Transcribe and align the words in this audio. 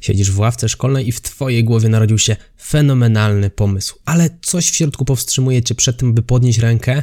Siedzisz 0.00 0.30
w 0.30 0.38
ławce 0.38 0.68
szkolnej 0.68 1.08
i 1.08 1.12
w 1.12 1.20
twojej 1.20 1.64
głowie 1.64 1.88
narodził 1.88 2.18
się 2.18 2.36
fenomenalny 2.62 3.50
pomysł, 3.50 3.98
ale 4.04 4.38
coś 4.42 4.70
w 4.70 4.74
środku 4.74 5.04
powstrzymuje 5.04 5.62
cię 5.62 5.74
przed 5.74 5.96
tym, 5.96 6.14
by 6.14 6.22
podnieść 6.22 6.58
rękę 6.58 7.02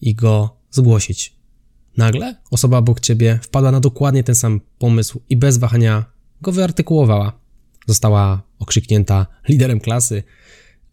i 0.00 0.14
go 0.14 0.56
zgłosić. 0.70 1.38
Nagle 1.96 2.36
osoba 2.50 2.78
obok 2.78 3.00
ciebie 3.00 3.38
wpadła 3.42 3.70
na 3.70 3.80
dokładnie 3.80 4.24
ten 4.24 4.34
sam 4.34 4.60
pomysł 4.78 5.20
i 5.28 5.36
bez 5.36 5.58
wahania 5.58 6.04
go 6.42 6.52
wyartykułowała. 6.52 7.40
Została 7.86 8.42
okrzyknięta 8.58 9.26
liderem 9.48 9.80
klasy. 9.80 10.22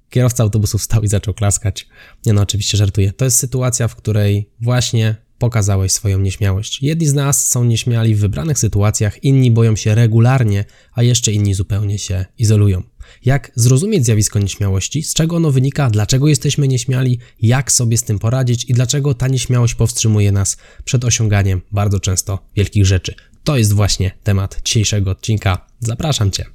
Kierowca 0.10 0.44
autobusu 0.44 0.78
wstał 0.78 1.04
i 1.04 1.08
zaczął 1.08 1.34
klaskać. 1.34 1.88
Nie 2.26 2.34
no, 2.34 2.42
oczywiście 2.42 2.78
żartuję. 2.78 3.14
To 3.14 3.26
jest 3.26 3.38
sytuacja, 3.38 3.88
w 3.88 3.96
której 3.96 4.50
właśnie 4.62 5.16
pokazałeś 5.38 5.92
swoją 5.92 6.20
nieśmiałość. 6.20 6.82
Jedni 6.84 7.08
z 7.08 7.14
nas 7.14 7.48
są 7.48 7.64
nieśmiali 7.64 8.16
w 8.16 8.20
wybranych 8.20 8.60
sytuacjach, 8.60 9.24
inni 9.24 9.52
boją 9.52 9.76
się 9.76 9.96
regularnie, 9.96 10.66
a 10.94 11.04
jeszcze 11.04 11.32
inni 11.32 11.54
zupełnie 11.54 12.00
się 12.00 12.26
izolują. 12.38 12.84
Jak 13.26 13.52
zrozumieć 13.56 14.06
zjawisko 14.06 14.40
nieśmiałości, 14.40 15.04
z 15.04 15.14
czego 15.14 15.36
ono 15.36 15.52
wynika, 15.52 15.90
dlaczego 15.90 16.28
jesteśmy 16.28 16.68
nieśmiali, 16.68 17.20
jak 17.42 17.72
sobie 17.72 17.98
z 17.98 18.04
tym 18.04 18.20
poradzić 18.20 18.70
i 18.70 18.74
dlaczego 18.74 19.14
ta 19.14 19.28
nieśmiałość 19.28 19.76
powstrzymuje 19.76 20.32
nas 20.32 20.58
przed 20.86 21.06
osiąganiem 21.06 21.62
bardzo 21.72 22.00
często 22.00 22.40
wielkich 22.56 22.86
rzeczy. 22.86 23.16
To 23.44 23.58
jest 23.58 23.74
właśnie 23.74 24.12
temat 24.24 24.62
dzisiejszego 24.66 25.12
odcinka. 25.12 25.68
Zapraszam 25.80 26.32
Cię. 26.32 26.55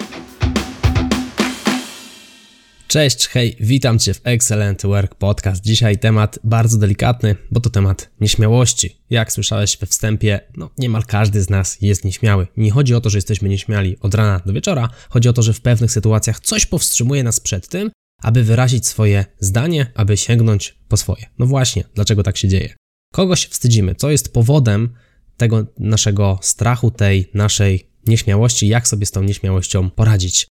Cześć, 2.91 3.27
hej, 3.27 3.55
witam 3.59 3.99
Cię 3.99 4.13
w 4.13 4.21
Excellent 4.23 4.81
Work 4.81 5.15
Podcast. 5.15 5.63
Dzisiaj 5.63 5.97
temat 5.97 6.39
bardzo 6.43 6.77
delikatny, 6.77 7.35
bo 7.51 7.59
to 7.59 7.69
temat 7.69 8.09
nieśmiałości. 8.21 8.97
Jak 9.09 9.31
słyszałeś 9.31 9.77
we 9.77 9.87
wstępie, 9.87 10.39
no 10.57 10.69
niemal 10.77 11.03
każdy 11.03 11.41
z 11.41 11.49
nas 11.49 11.77
jest 11.81 12.05
nieśmiały. 12.05 12.47
Nie 12.57 12.71
chodzi 12.71 12.95
o 12.95 13.01
to, 13.01 13.09
że 13.09 13.17
jesteśmy 13.17 13.49
nieśmiali 13.49 13.97
od 13.99 14.15
rana 14.15 14.41
do 14.45 14.53
wieczora, 14.53 14.89
chodzi 15.09 15.29
o 15.29 15.33
to, 15.33 15.41
że 15.41 15.53
w 15.53 15.61
pewnych 15.61 15.91
sytuacjach 15.91 16.39
coś 16.39 16.65
powstrzymuje 16.65 17.23
nas 17.23 17.39
przed 17.39 17.67
tym, 17.67 17.91
aby 18.21 18.43
wyrazić 18.43 18.87
swoje 18.87 19.25
zdanie, 19.39 19.91
aby 19.95 20.17
sięgnąć 20.17 20.77
po 20.87 20.97
swoje. 20.97 21.25
No 21.39 21.45
właśnie, 21.45 21.83
dlaczego 21.95 22.23
tak 22.23 22.37
się 22.37 22.47
dzieje? 22.47 22.75
Kogoś 23.13 23.45
wstydzimy, 23.45 23.95
co 23.95 24.11
jest 24.11 24.33
powodem 24.33 24.93
tego 25.37 25.65
naszego 25.79 26.39
strachu, 26.41 26.91
tej 26.91 27.29
naszej 27.33 27.87
nieśmiałości, 28.07 28.67
jak 28.67 28.87
sobie 28.87 29.05
z 29.05 29.11
tą 29.11 29.23
nieśmiałością 29.23 29.89
poradzić. 29.89 30.50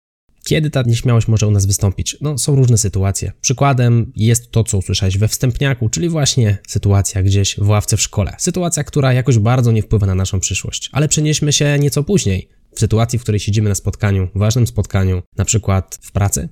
Kiedy 0.46 0.70
ta 0.70 0.82
nieśmiałość 0.82 1.28
może 1.28 1.48
u 1.48 1.52
nas 1.52 1.66
wystąpić? 1.66 2.18
No, 2.22 2.38
są 2.38 2.56
różne 2.56 2.78
sytuacje. 2.78 3.32
Przykładem 3.42 4.12
jest 4.16 4.52
to, 4.52 4.64
co 4.64 4.78
usłyszałeś 4.78 5.18
we 5.18 5.28
wstępniaku, 5.28 5.90
czyli 5.90 6.10
właśnie 6.10 6.58
sytuacja 6.68 7.24
gdzieś 7.24 7.56
w 7.58 7.68
ławce 7.68 7.98
w 7.98 8.02
szkole. 8.02 8.36
Sytuacja, 8.38 8.84
która 8.84 9.14
jakoś 9.14 9.38
bardzo 9.38 9.72
nie 9.72 9.82
wpływa 9.82 10.06
na 10.08 10.16
naszą 10.16 10.40
przyszłość. 10.40 10.90
Ale 10.92 11.08
przenieśmy 11.08 11.54
się 11.54 11.80
nieco 11.80 12.04
później, 12.04 12.50
w 12.76 12.80
sytuacji, 12.80 13.20
w 13.20 13.22
której 13.22 13.40
siedzimy 13.40 13.70
na 13.70 13.76
spotkaniu, 13.76 14.30
ważnym 14.36 14.68
spotkaniu, 14.68 15.22
na 15.38 15.46
przykład 15.46 16.00
w 16.02 16.12
pracy, 16.12 16.50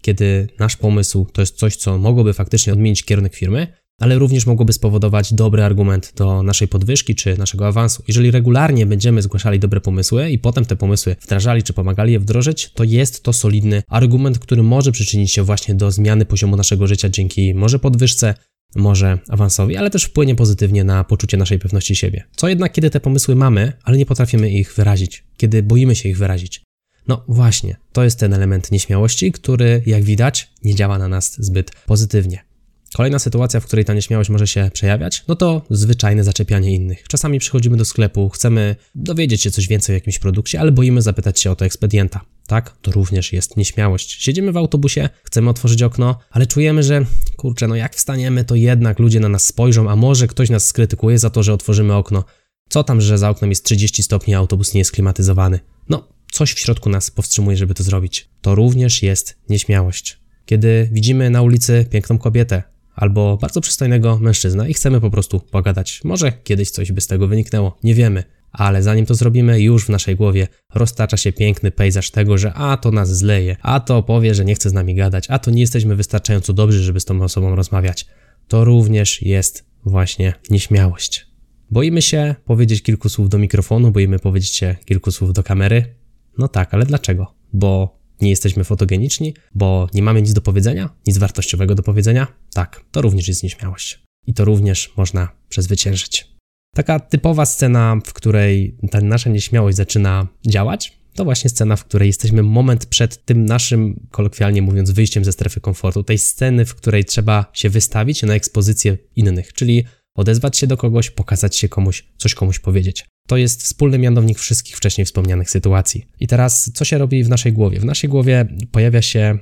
kiedy 0.00 0.48
nasz 0.58 0.76
pomysł 0.76 1.26
to 1.32 1.42
jest 1.42 1.56
coś, 1.56 1.76
co 1.76 1.98
mogłoby 1.98 2.32
faktycznie 2.32 2.72
odmienić 2.72 3.02
kierunek 3.02 3.34
firmy, 3.34 3.66
ale 4.00 4.18
również 4.18 4.46
mogłoby 4.46 4.72
spowodować 4.72 5.34
dobry 5.34 5.62
argument 5.62 6.12
do 6.16 6.42
naszej 6.42 6.68
podwyżki 6.68 7.14
czy 7.14 7.38
naszego 7.38 7.66
awansu. 7.66 8.02
Jeżeli 8.08 8.30
regularnie 8.30 8.86
będziemy 8.86 9.22
zgłaszali 9.22 9.58
dobre 9.58 9.80
pomysły 9.80 10.30
i 10.30 10.38
potem 10.38 10.64
te 10.64 10.76
pomysły 10.76 11.16
wdrażali 11.20 11.62
czy 11.62 11.72
pomagali 11.72 12.12
je 12.12 12.20
wdrożyć, 12.20 12.72
to 12.74 12.84
jest 12.84 13.22
to 13.22 13.32
solidny 13.32 13.82
argument, 13.88 14.38
który 14.38 14.62
może 14.62 14.92
przyczynić 14.92 15.32
się 15.32 15.42
właśnie 15.42 15.74
do 15.74 15.90
zmiany 15.90 16.24
poziomu 16.24 16.56
naszego 16.56 16.86
życia 16.86 17.08
dzięki 17.08 17.54
może 17.54 17.78
podwyżce, 17.78 18.34
może 18.76 19.18
awansowi, 19.28 19.76
ale 19.76 19.90
też 19.90 20.04
wpłynie 20.04 20.34
pozytywnie 20.34 20.84
na 20.84 21.04
poczucie 21.04 21.36
naszej 21.36 21.58
pewności 21.58 21.96
siebie. 21.96 22.24
Co 22.36 22.48
jednak, 22.48 22.72
kiedy 22.72 22.90
te 22.90 23.00
pomysły 23.00 23.36
mamy, 23.36 23.72
ale 23.82 23.96
nie 23.96 24.06
potrafimy 24.06 24.50
ich 24.50 24.74
wyrazić, 24.74 25.24
kiedy 25.36 25.62
boimy 25.62 25.96
się 25.96 26.08
ich 26.08 26.18
wyrazić? 26.18 26.62
No 27.08 27.24
właśnie, 27.28 27.76
to 27.92 28.04
jest 28.04 28.18
ten 28.18 28.34
element 28.34 28.72
nieśmiałości, 28.72 29.32
który, 29.32 29.82
jak 29.86 30.02
widać, 30.02 30.50
nie 30.64 30.74
działa 30.74 30.98
na 30.98 31.08
nas 31.08 31.36
zbyt 31.44 31.70
pozytywnie. 31.86 32.51
Kolejna 32.96 33.18
sytuacja, 33.18 33.60
w 33.60 33.66
której 33.66 33.84
ta 33.84 33.94
nieśmiałość 33.94 34.30
może 34.30 34.46
się 34.46 34.70
przejawiać, 34.72 35.24
no 35.28 35.36
to 35.36 35.62
zwyczajne 35.70 36.24
zaczepianie 36.24 36.74
innych. 36.74 37.04
Czasami 37.08 37.38
przychodzimy 37.38 37.76
do 37.76 37.84
sklepu, 37.84 38.28
chcemy 38.28 38.76
dowiedzieć 38.94 39.42
się 39.42 39.50
coś 39.50 39.68
więcej 39.68 39.94
o 39.94 39.96
jakimś 39.96 40.18
produkcie, 40.18 40.60
ale 40.60 40.72
boimy 40.72 41.02
zapytać 41.02 41.40
się 41.40 41.50
o 41.50 41.56
to 41.56 41.64
ekspedienta. 41.64 42.20
Tak, 42.46 42.76
to 42.82 42.90
również 42.90 43.32
jest 43.32 43.56
nieśmiałość. 43.56 44.24
Siedzimy 44.24 44.52
w 44.52 44.56
autobusie, 44.56 45.08
chcemy 45.24 45.50
otworzyć 45.50 45.82
okno, 45.82 46.18
ale 46.30 46.46
czujemy, 46.46 46.82
że 46.82 47.06
kurczę, 47.36 47.68
no 47.68 47.74
jak 47.74 47.96
wstaniemy, 47.96 48.44
to 48.44 48.54
jednak 48.54 48.98
ludzie 48.98 49.20
na 49.20 49.28
nas 49.28 49.44
spojrzą, 49.44 49.90
a 49.90 49.96
może 49.96 50.26
ktoś 50.26 50.50
nas 50.50 50.66
skrytykuje 50.66 51.18
za 51.18 51.30
to, 51.30 51.42
że 51.42 51.52
otworzymy 51.52 51.94
okno. 51.94 52.24
Co 52.68 52.84
tam, 52.84 53.00
że 53.00 53.18
za 53.18 53.30
oknem 53.30 53.50
jest 53.50 53.64
30 53.64 54.02
stopni, 54.02 54.34
a 54.34 54.38
autobus 54.38 54.74
nie 54.74 54.78
jest 54.78 54.92
klimatyzowany? 54.92 55.60
No, 55.88 56.08
coś 56.32 56.52
w 56.52 56.58
środku 56.58 56.90
nas 56.90 57.10
powstrzymuje, 57.10 57.56
żeby 57.56 57.74
to 57.74 57.82
zrobić. 57.82 58.30
To 58.40 58.54
również 58.54 59.02
jest 59.02 59.36
nieśmiałość. 59.48 60.18
Kiedy 60.46 60.88
widzimy 60.92 61.30
na 61.30 61.42
ulicy 61.42 61.86
piękną 61.90 62.18
kobietę, 62.18 62.71
albo 62.94 63.36
bardzo 63.36 63.60
przystojnego 63.60 64.18
mężczyzna 64.18 64.68
i 64.68 64.74
chcemy 64.74 65.00
po 65.00 65.10
prostu 65.10 65.40
pogadać. 65.40 66.00
Może 66.04 66.32
kiedyś 66.32 66.70
coś 66.70 66.92
by 66.92 67.00
z 67.00 67.06
tego 67.06 67.28
wyniknęło, 67.28 67.78
nie 67.82 67.94
wiemy. 67.94 68.24
Ale 68.52 68.82
zanim 68.82 69.06
to 69.06 69.14
zrobimy, 69.14 69.60
już 69.60 69.84
w 69.84 69.88
naszej 69.88 70.16
głowie 70.16 70.48
roztacza 70.74 71.16
się 71.16 71.32
piękny 71.32 71.70
pejzaż 71.70 72.10
tego, 72.10 72.38
że 72.38 72.54
a 72.54 72.76
to 72.76 72.90
nas 72.90 73.16
zleje, 73.16 73.56
a 73.62 73.80
to 73.80 74.02
powie, 74.02 74.34
że 74.34 74.44
nie 74.44 74.54
chce 74.54 74.70
z 74.70 74.72
nami 74.72 74.94
gadać, 74.94 75.26
a 75.30 75.38
to 75.38 75.50
nie 75.50 75.60
jesteśmy 75.60 75.96
wystarczająco 75.96 76.52
dobrzy, 76.52 76.82
żeby 76.82 77.00
z 77.00 77.04
tą 77.04 77.22
osobą 77.22 77.56
rozmawiać. 77.56 78.06
To 78.48 78.64
również 78.64 79.22
jest 79.22 79.64
właśnie 79.84 80.34
nieśmiałość. 80.50 81.26
Boimy 81.70 82.02
się 82.02 82.34
powiedzieć 82.44 82.82
kilku 82.82 83.08
słów 83.08 83.28
do 83.28 83.38
mikrofonu, 83.38 83.90
boimy 83.90 84.18
powiedzieć 84.18 84.56
się 84.56 84.76
kilku 84.84 85.12
słów 85.12 85.32
do 85.32 85.42
kamery. 85.42 85.94
No 86.38 86.48
tak, 86.48 86.74
ale 86.74 86.86
dlaczego? 86.86 87.34
Bo 87.52 88.01
nie 88.22 88.30
jesteśmy 88.30 88.64
fotogeniczni, 88.64 89.34
bo 89.54 89.88
nie 89.94 90.02
mamy 90.02 90.22
nic 90.22 90.32
do 90.32 90.40
powiedzenia, 90.40 90.90
nic 91.06 91.18
wartościowego 91.18 91.74
do 91.74 91.82
powiedzenia? 91.82 92.26
Tak, 92.54 92.84
to 92.90 93.02
również 93.02 93.28
jest 93.28 93.42
nieśmiałość. 93.42 94.02
I 94.26 94.34
to 94.34 94.44
również 94.44 94.92
można 94.96 95.28
przezwyciężyć. 95.48 96.32
Taka 96.74 97.00
typowa 97.00 97.46
scena, 97.46 97.96
w 98.06 98.12
której 98.12 98.76
ta 98.90 99.00
nasza 99.00 99.30
nieśmiałość 99.30 99.76
zaczyna 99.76 100.26
działać, 100.46 101.02
to 101.14 101.24
właśnie 101.24 101.50
scena, 101.50 101.76
w 101.76 101.84
której 101.84 102.06
jesteśmy 102.06 102.42
moment 102.42 102.86
przed 102.86 103.24
tym 103.24 103.44
naszym, 103.44 104.06
kolokwialnie 104.10 104.62
mówiąc, 104.62 104.90
wyjściem 104.90 105.24
ze 105.24 105.32
strefy 105.32 105.60
komfortu, 105.60 106.02
tej 106.02 106.18
sceny, 106.18 106.64
w 106.64 106.74
której 106.74 107.04
trzeba 107.04 107.46
się 107.52 107.70
wystawić 107.70 108.22
na 108.22 108.34
ekspozycję 108.34 108.98
innych, 109.16 109.52
czyli 109.52 109.84
odezwać 110.14 110.58
się 110.58 110.66
do 110.66 110.76
kogoś, 110.76 111.10
pokazać 111.10 111.56
się 111.56 111.68
komuś, 111.68 112.04
coś 112.16 112.34
komuś 112.34 112.58
powiedzieć. 112.58 113.06
To 113.28 113.36
jest 113.36 113.62
wspólny 113.62 113.98
mianownik 113.98 114.38
wszystkich 114.38 114.76
wcześniej 114.76 115.04
wspomnianych 115.04 115.50
sytuacji. 115.50 116.06
I 116.20 116.26
teraz, 116.26 116.70
co 116.74 116.84
się 116.84 116.98
robi 116.98 117.24
w 117.24 117.28
naszej 117.28 117.52
głowie? 117.52 117.80
W 117.80 117.84
naszej 117.84 118.10
głowie 118.10 118.46
pojawia 118.72 119.02
się 119.02 119.38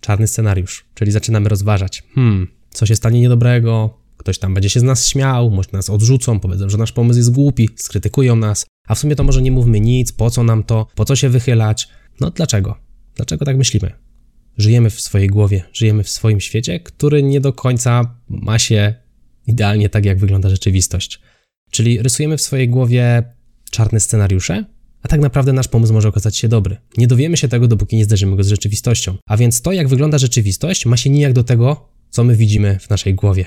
czarny 0.00 0.26
scenariusz, 0.26 0.84
czyli 0.94 1.12
zaczynamy 1.12 1.48
rozważać, 1.48 2.02
hmm, 2.14 2.48
co 2.70 2.86
się 2.86 2.96
stanie 2.96 3.20
niedobrego, 3.20 3.98
ktoś 4.16 4.38
tam 4.38 4.54
będzie 4.54 4.70
się 4.70 4.80
z 4.80 4.82
nas 4.82 5.08
śmiał, 5.08 5.50
może 5.50 5.68
nas 5.72 5.90
odrzucą, 5.90 6.40
powiedzą, 6.40 6.68
że 6.68 6.78
nasz 6.78 6.92
pomysł 6.92 7.18
jest 7.18 7.32
głupi, 7.32 7.68
skrytykują 7.76 8.36
nas, 8.36 8.66
a 8.86 8.94
w 8.94 8.98
sumie 8.98 9.16
to 9.16 9.24
może 9.24 9.42
nie 9.42 9.52
mówmy 9.52 9.80
nic, 9.80 10.12
po 10.12 10.30
co 10.30 10.42
nam 10.42 10.64
to, 10.64 10.86
po 10.94 11.04
co 11.04 11.16
się 11.16 11.28
wychylać. 11.28 11.88
No 12.20 12.30
dlaczego? 12.30 12.78
Dlaczego 13.16 13.44
tak 13.44 13.56
myślimy? 13.56 13.92
Żyjemy 14.58 14.90
w 14.90 15.00
swojej 15.00 15.28
głowie, 15.28 15.64
żyjemy 15.72 16.02
w 16.02 16.10
swoim 16.10 16.40
świecie, 16.40 16.80
który 16.80 17.22
nie 17.22 17.40
do 17.40 17.52
końca 17.52 18.16
ma 18.28 18.58
się 18.58 18.94
idealnie 19.46 19.88
tak, 19.88 20.04
jak 20.04 20.18
wygląda 20.18 20.48
rzeczywistość. 20.48 21.20
Czyli 21.70 22.02
rysujemy 22.02 22.36
w 22.36 22.42
swojej 22.42 22.68
głowie 22.68 23.22
czarne 23.70 24.00
scenariusze, 24.00 24.64
a 25.02 25.08
tak 25.08 25.20
naprawdę 25.20 25.52
nasz 25.52 25.68
pomysł 25.68 25.92
może 25.92 26.08
okazać 26.08 26.36
się 26.36 26.48
dobry. 26.48 26.76
Nie 26.98 27.06
dowiemy 27.06 27.36
się 27.36 27.48
tego, 27.48 27.68
dopóki 27.68 27.96
nie 27.96 28.04
zderzymy 28.04 28.36
go 28.36 28.44
z 28.44 28.48
rzeczywistością. 28.48 29.16
A 29.26 29.36
więc 29.36 29.62
to, 29.62 29.72
jak 29.72 29.88
wygląda 29.88 30.18
rzeczywistość, 30.18 30.86
ma 30.86 30.96
się 30.96 31.10
nijak 31.10 31.32
do 31.32 31.44
tego, 31.44 31.88
co 32.10 32.24
my 32.24 32.36
widzimy 32.36 32.78
w 32.78 32.90
naszej 32.90 33.14
głowie. 33.14 33.44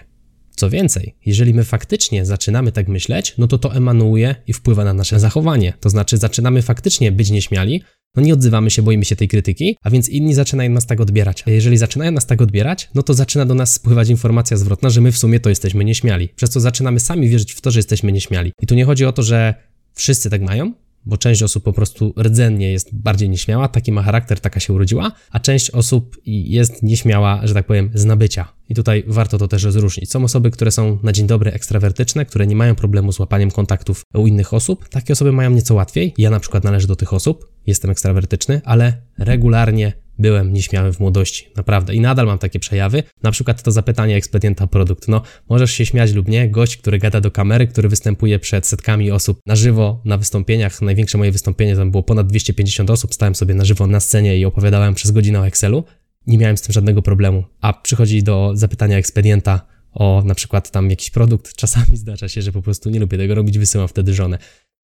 Co 0.56 0.70
więcej, 0.70 1.16
jeżeli 1.26 1.54
my 1.54 1.64
faktycznie 1.64 2.26
zaczynamy 2.26 2.72
tak 2.72 2.88
myśleć, 2.88 3.34
no 3.38 3.48
to 3.48 3.58
to 3.58 3.76
emanuuje 3.76 4.36
i 4.48 4.54
wpływa 4.54 4.84
na 4.84 4.94
nasze 4.94 5.20
zachowanie. 5.20 5.74
To 5.80 5.90
znaczy, 5.90 6.18
zaczynamy 6.18 6.62
faktycznie 6.62 7.12
być 7.12 7.30
nieśmiali, 7.30 7.84
no 8.16 8.24
nie 8.24 8.34
odzywamy 8.34 8.72
się, 8.72 8.82
boimy 8.82 9.06
się 9.06 9.16
tej 9.16 9.28
krytyki, 9.28 9.78
a 9.84 9.90
więc 9.90 10.10
inni 10.10 10.34
zaczynają 10.34 10.70
nas 10.70 10.86
tak 10.86 11.02
odbierać. 11.02 11.44
A 11.48 11.52
jeżeli 11.52 11.78
zaczynają 11.78 12.12
nas 12.12 12.26
tak 12.26 12.42
odbierać, 12.42 12.90
no 12.96 13.04
to 13.04 13.14
zaczyna 13.14 13.46
do 13.46 13.56
nas 13.56 13.74
spływać 13.74 14.10
informacja 14.10 14.58
zwrotna, 14.58 14.90
że 14.90 15.02
my 15.02 15.12
w 15.12 15.18
sumie 15.18 15.40
to 15.40 15.50
jesteśmy 15.50 15.86
nieśmiali. 15.86 16.30
Przez 16.36 16.50
co 16.50 16.60
zaczynamy 16.60 17.00
sami 17.00 17.30
wierzyć 17.30 17.54
w 17.54 17.62
to, 17.62 17.72
że 17.72 17.80
jesteśmy 17.80 18.12
nieśmiali. 18.12 18.52
I 18.62 18.68
tu 18.68 18.76
nie 18.76 18.86
chodzi 18.86 19.06
o 19.06 19.12
to, 19.12 19.24
że 19.24 19.54
wszyscy 19.94 20.30
tak 20.30 20.42
mają, 20.42 20.74
bo 21.06 21.18
część 21.18 21.44
osób 21.44 21.64
po 21.64 21.74
prostu 21.74 22.14
rdzennie 22.22 22.72
jest 22.72 22.96
bardziej 22.96 23.30
nieśmiała, 23.30 23.68
taki 23.68 23.92
ma 23.92 24.02
charakter, 24.02 24.40
taka 24.40 24.60
się 24.60 24.74
urodziła, 24.74 25.12
a 25.32 25.40
część 25.40 25.70
osób 25.70 26.18
jest 26.26 26.84
nieśmiała, 26.84 27.42
że 27.44 27.54
tak 27.54 27.66
powiem, 27.66 27.92
z 27.94 28.06
nabycia. 28.06 28.48
I 28.70 28.76
tutaj 28.76 29.04
warto 29.08 29.38
to 29.38 29.48
też 29.48 29.64
rozróżnić. 29.64 30.12
Są 30.12 30.24
osoby, 30.24 30.52
które 30.52 30.72
są 30.72 31.00
na 31.04 31.12
dzień 31.12 31.28
dobry 31.28 31.52
ekstrawertyczne, 31.52 32.26
które 32.26 32.48
nie 32.48 32.56
mają 32.56 32.76
problemu 32.76 33.12
z 33.12 33.20
łapaniem 33.20 33.52
kontaktów 33.52 34.04
u 34.14 34.28
innych 34.28 34.54
osób. 34.54 34.90
Takie 34.90 35.14
osoby 35.14 35.32
mają 35.32 35.50
nieco 35.50 35.74
łatwiej. 35.74 36.14
Ja 36.18 36.30
na 36.30 36.40
przykład 36.40 36.64
należę 36.64 36.88
do 36.88 36.96
tych 36.96 37.14
osób, 37.14 37.52
jestem 37.68 37.92
ekstrawertyczny, 37.92 38.62
ale 38.66 39.02
regularnie 39.18 39.94
byłem 40.20 40.54
nieśmiały 40.54 40.94
w 40.94 41.00
młodości, 41.00 41.48
naprawdę. 41.56 41.96
I 41.96 42.00
nadal 42.00 42.26
mam 42.26 42.38
takie 42.38 42.60
przejawy. 42.60 43.04
Na 43.24 43.32
przykład 43.32 43.64
to 43.64 43.72
zapytanie 43.72 44.16
ekspedienta 44.16 44.68
produkt. 44.68 45.08
No, 45.08 45.22
możesz 45.50 45.72
się 45.72 45.86
śmiać 45.86 46.14
lub 46.14 46.28
nie. 46.28 46.50
Gość, 46.50 46.78
który 46.78 47.00
gada 47.00 47.22
do 47.22 47.32
kamery, 47.32 47.68
który 47.68 47.90
występuje 47.90 48.40
przed 48.40 48.68
setkami 48.68 49.12
osób 49.12 49.40
na 49.46 49.56
żywo 49.56 50.02
na 50.06 50.18
wystąpieniach. 50.18 50.82
Największe 50.82 51.18
moje 51.18 51.32
wystąpienie 51.32 51.76
tam 51.76 51.92
było 51.92 52.04
ponad 52.04 52.28
250 52.28 52.90
osób. 52.90 53.14
Stałem 53.14 53.36
sobie 53.36 53.54
na 53.54 53.66
żywo 53.66 53.88
na 53.88 54.00
scenie 54.00 54.38
i 54.38 54.46
opowiadałem 54.46 54.94
przez 54.94 55.12
godzinę 55.12 55.40
o 55.40 55.48
Excelu. 55.48 55.84
Nie 56.28 56.38
miałem 56.38 56.58
z 56.58 56.62
tym 56.62 56.74
żadnego 56.74 57.02
problemu. 57.02 57.44
A 57.62 57.74
przychodzi 57.74 58.24
do 58.24 58.52
zapytania 58.54 58.98
ekspedienta 58.98 59.62
o 59.92 60.24
na 60.26 60.36
przykład 60.36 60.72
tam 60.72 60.90
jakiś 60.90 61.10
produkt. 61.10 61.56
Czasami 61.56 61.98
zdarza 61.98 62.30
się, 62.30 62.42
że 62.42 62.52
po 62.52 62.62
prostu 62.62 62.90
nie 62.90 63.00
lubię 63.00 63.18
tego 63.18 63.36
robić, 63.36 63.58
wysyłam 63.60 63.88
wtedy 63.88 64.14
żonę. 64.14 64.38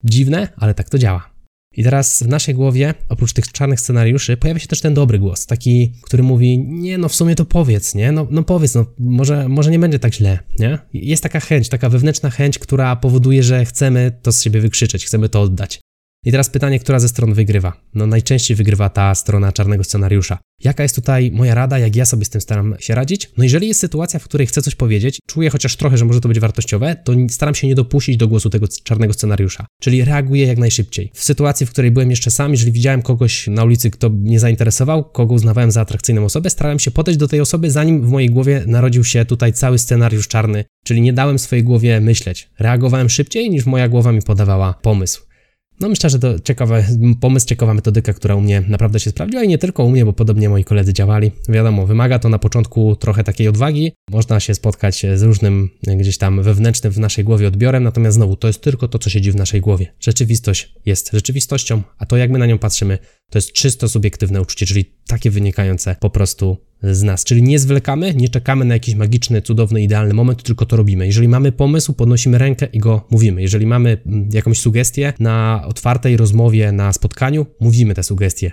Dziwne, 0.04 0.48
ale 0.58 0.74
tak 0.74 0.90
to 0.90 0.98
działa. 0.98 1.31
I 1.78 1.84
teraz 1.84 2.24
w 2.24 2.28
naszej 2.28 2.56
głowie, 2.56 2.94
oprócz 3.10 3.34
tych 3.34 3.52
czarnych 3.52 3.80
scenariuszy, 3.80 4.38
pojawia 4.38 4.60
się 4.60 4.68
też 4.68 4.82
ten 4.82 4.94
dobry 4.94 5.20
głos, 5.20 5.46
taki, 5.46 5.94
który 6.02 6.24
mówi, 6.24 6.60
nie 6.60 6.98
no 6.98 7.10
w 7.10 7.16
sumie 7.16 7.36
to 7.36 7.46
powiedz, 7.46 7.96
nie, 7.96 8.12
no, 8.12 8.28
no 8.32 8.44
powiedz, 8.44 8.76
no 8.76 8.86
może, 9.00 9.50
może 9.50 9.72
nie 9.72 9.80
będzie 9.80 10.00
tak 10.00 10.14
źle, 10.14 10.40
nie? 10.60 10.80
Jest 10.94 11.24
taka 11.24 11.40
chęć, 11.40 11.70
taka 11.70 11.90
wewnętrzna 11.90 12.30
chęć, 12.30 12.60
która 12.60 12.96
powoduje, 12.96 13.44
że 13.44 13.66
chcemy 13.66 14.20
to 14.22 14.32
z 14.32 14.42
siebie 14.42 14.62
wykrzyczeć, 14.62 15.06
chcemy 15.06 15.30
to 15.30 15.42
oddać. 15.42 15.80
I 16.26 16.32
teraz 16.32 16.50
pytanie, 16.50 16.80
która 16.80 17.00
ze 17.00 17.08
stron 17.08 17.34
wygrywa? 17.34 17.74
No 17.94 18.08
najczęściej 18.08 18.58
wygrywa 18.58 18.90
ta 18.90 19.16
strona 19.16 19.52
czarnego 19.52 19.84
scenariusza. 19.84 20.38
Jaka 20.64 20.84
jest 20.84 20.96
tutaj 20.96 21.32
moja 21.32 21.56
rada, 21.56 21.80
jak 21.80 21.96
ja 21.96 22.06
sobie 22.06 22.26
z 22.26 22.30
tym 22.30 22.42
staram 22.42 22.76
się 22.80 22.96
radzić? 22.96 23.32
No 23.38 23.44
jeżeli 23.44 23.68
jest 23.68 23.80
sytuacja, 23.80 24.20
w 24.20 24.24
której 24.24 24.48
chcę 24.48 24.62
coś 24.62 24.76
powiedzieć, 24.76 25.20
czuję 25.28 25.50
chociaż 25.50 25.76
trochę, 25.76 25.98
że 25.98 26.06
może 26.06 26.22
to 26.22 26.28
być 26.28 26.40
wartościowe, 26.40 26.96
to 26.96 27.14
staram 27.30 27.56
się 27.56 27.68
nie 27.68 27.76
dopuścić 27.76 28.18
do 28.18 28.28
głosu 28.28 28.50
tego 28.50 28.68
czarnego 28.84 29.14
scenariusza. 29.14 29.66
Czyli 29.82 30.06
reaguję 30.06 30.46
jak 30.46 30.58
najszybciej. 30.58 31.12
W 31.14 31.24
sytuacji, 31.24 31.66
w 31.66 31.72
której 31.72 31.92
byłem 31.92 32.10
jeszcze 32.10 32.32
sam, 32.32 32.52
jeżeli 32.52 32.72
widziałem 32.72 33.02
kogoś 33.02 33.48
na 33.48 33.64
ulicy, 33.64 33.92
kto 33.92 34.10
mnie 34.10 34.40
zainteresował, 34.40 35.04
kogo 35.04 35.34
uznawałem 35.34 35.72
za 35.72 35.82
atrakcyjną 35.82 36.26
osobę, 36.26 36.50
starałem 36.50 36.80
się 36.80 36.92
podejść 36.92 37.20
do 37.20 37.28
tej 37.28 37.42
osoby, 37.42 37.72
zanim 37.72 38.02
w 38.02 38.10
mojej 38.10 38.30
głowie 38.30 38.64
narodził 38.68 39.04
się 39.04 39.26
tutaj 39.26 39.54
cały 39.54 39.80
scenariusz 39.80 40.28
czarny, 40.28 40.66
czyli 40.86 41.02
nie 41.02 41.14
dałem 41.14 41.40
swojej 41.40 41.64
głowie 41.64 42.02
myśleć. 42.02 42.50
Reagowałem 42.60 43.10
szybciej, 43.10 43.50
niż 43.50 43.66
moja 43.66 43.90
głowa 43.90 44.12
mi 44.12 44.22
podawała 44.22 44.74
pomysł. 44.74 45.31
No 45.82 45.90
myślę, 45.90 46.10
że 46.10 46.20
to 46.20 46.40
ciekawy 46.40 46.86
pomysł, 47.22 47.48
ciekawa 47.48 47.74
metodyka, 47.74 48.14
która 48.14 48.36
u 48.36 48.42
mnie 48.42 48.64
naprawdę 48.68 49.00
się 49.00 49.10
sprawdziła 49.10 49.44
i 49.44 49.48
nie 49.48 49.58
tylko 49.58 49.84
u 49.84 49.90
mnie, 49.90 50.06
bo 50.06 50.14
podobnie 50.14 50.50
moi 50.50 50.64
koledzy 50.64 50.94
działali. 50.94 51.32
Wiadomo, 51.50 51.88
wymaga 51.88 52.20
to 52.20 52.30
na 52.30 52.40
początku 52.40 52.96
trochę 52.96 53.24
takiej 53.24 53.48
odwagi. 53.48 53.92
Można 54.12 54.40
się 54.40 54.56
spotkać 54.56 55.06
z 55.16 55.22
różnym 55.22 55.70
gdzieś 55.98 56.18
tam 56.18 56.44
wewnętrznym 56.44 56.94
w 56.94 57.00
naszej 57.00 57.24
głowie 57.24 57.48
odbiorem, 57.48 57.84
natomiast 57.84 58.16
znowu 58.16 58.36
to 58.36 58.48
jest 58.48 58.62
tylko 58.62 58.88
to, 58.88 59.00
co 59.00 59.10
siedzi 59.10 59.32
w 59.32 59.36
naszej 59.36 59.62
głowie. 59.62 59.94
Rzeczywistość 60.00 60.74
jest 60.86 61.12
rzeczywistością, 61.14 61.82
a 61.98 62.06
to 62.06 62.18
jak 62.18 62.32
my 62.32 62.40
na 62.40 62.46
nią 62.46 62.58
patrzymy, 62.58 62.98
to 63.30 63.38
jest 63.38 63.52
czysto 63.52 63.90
subiektywne 63.90 64.42
uczucie, 64.42 64.66
czyli 64.66 64.86
takie 65.08 65.32
wynikające 65.32 65.96
po 66.00 66.10
prostu 66.10 66.58
z 66.84 67.04
nas. 67.04 67.24
Czyli 67.24 67.44
nie 67.44 67.60
zwlekamy, 67.60 68.14
nie 68.14 68.30
czekamy 68.30 68.66
na 68.66 68.74
jakiś 68.74 68.96
magiczny, 68.96 69.42
cudowny, 69.42 69.82
idealny 69.82 70.14
moment, 70.14 70.44
tylko 70.44 70.66
to 70.66 70.76
robimy. 70.78 71.06
Jeżeli 71.06 71.28
mamy 71.28 71.52
pomysł, 71.52 71.94
podnosimy 71.94 72.38
rękę 72.38 72.68
i 72.74 72.80
go 72.80 73.08
mówimy. 73.10 73.42
Jeżeli 73.42 73.66
mamy 73.66 73.98
mm, 74.06 74.30
jakąś 74.34 74.60
sugestię 74.60 75.14
na 75.20 75.64
otwartej 75.68 76.18
rozmowie, 76.18 76.72
na 76.72 76.94
spotkaniu, 76.94 77.46
mówimy 77.60 77.94
te 77.94 78.04
sugestie. 78.04 78.52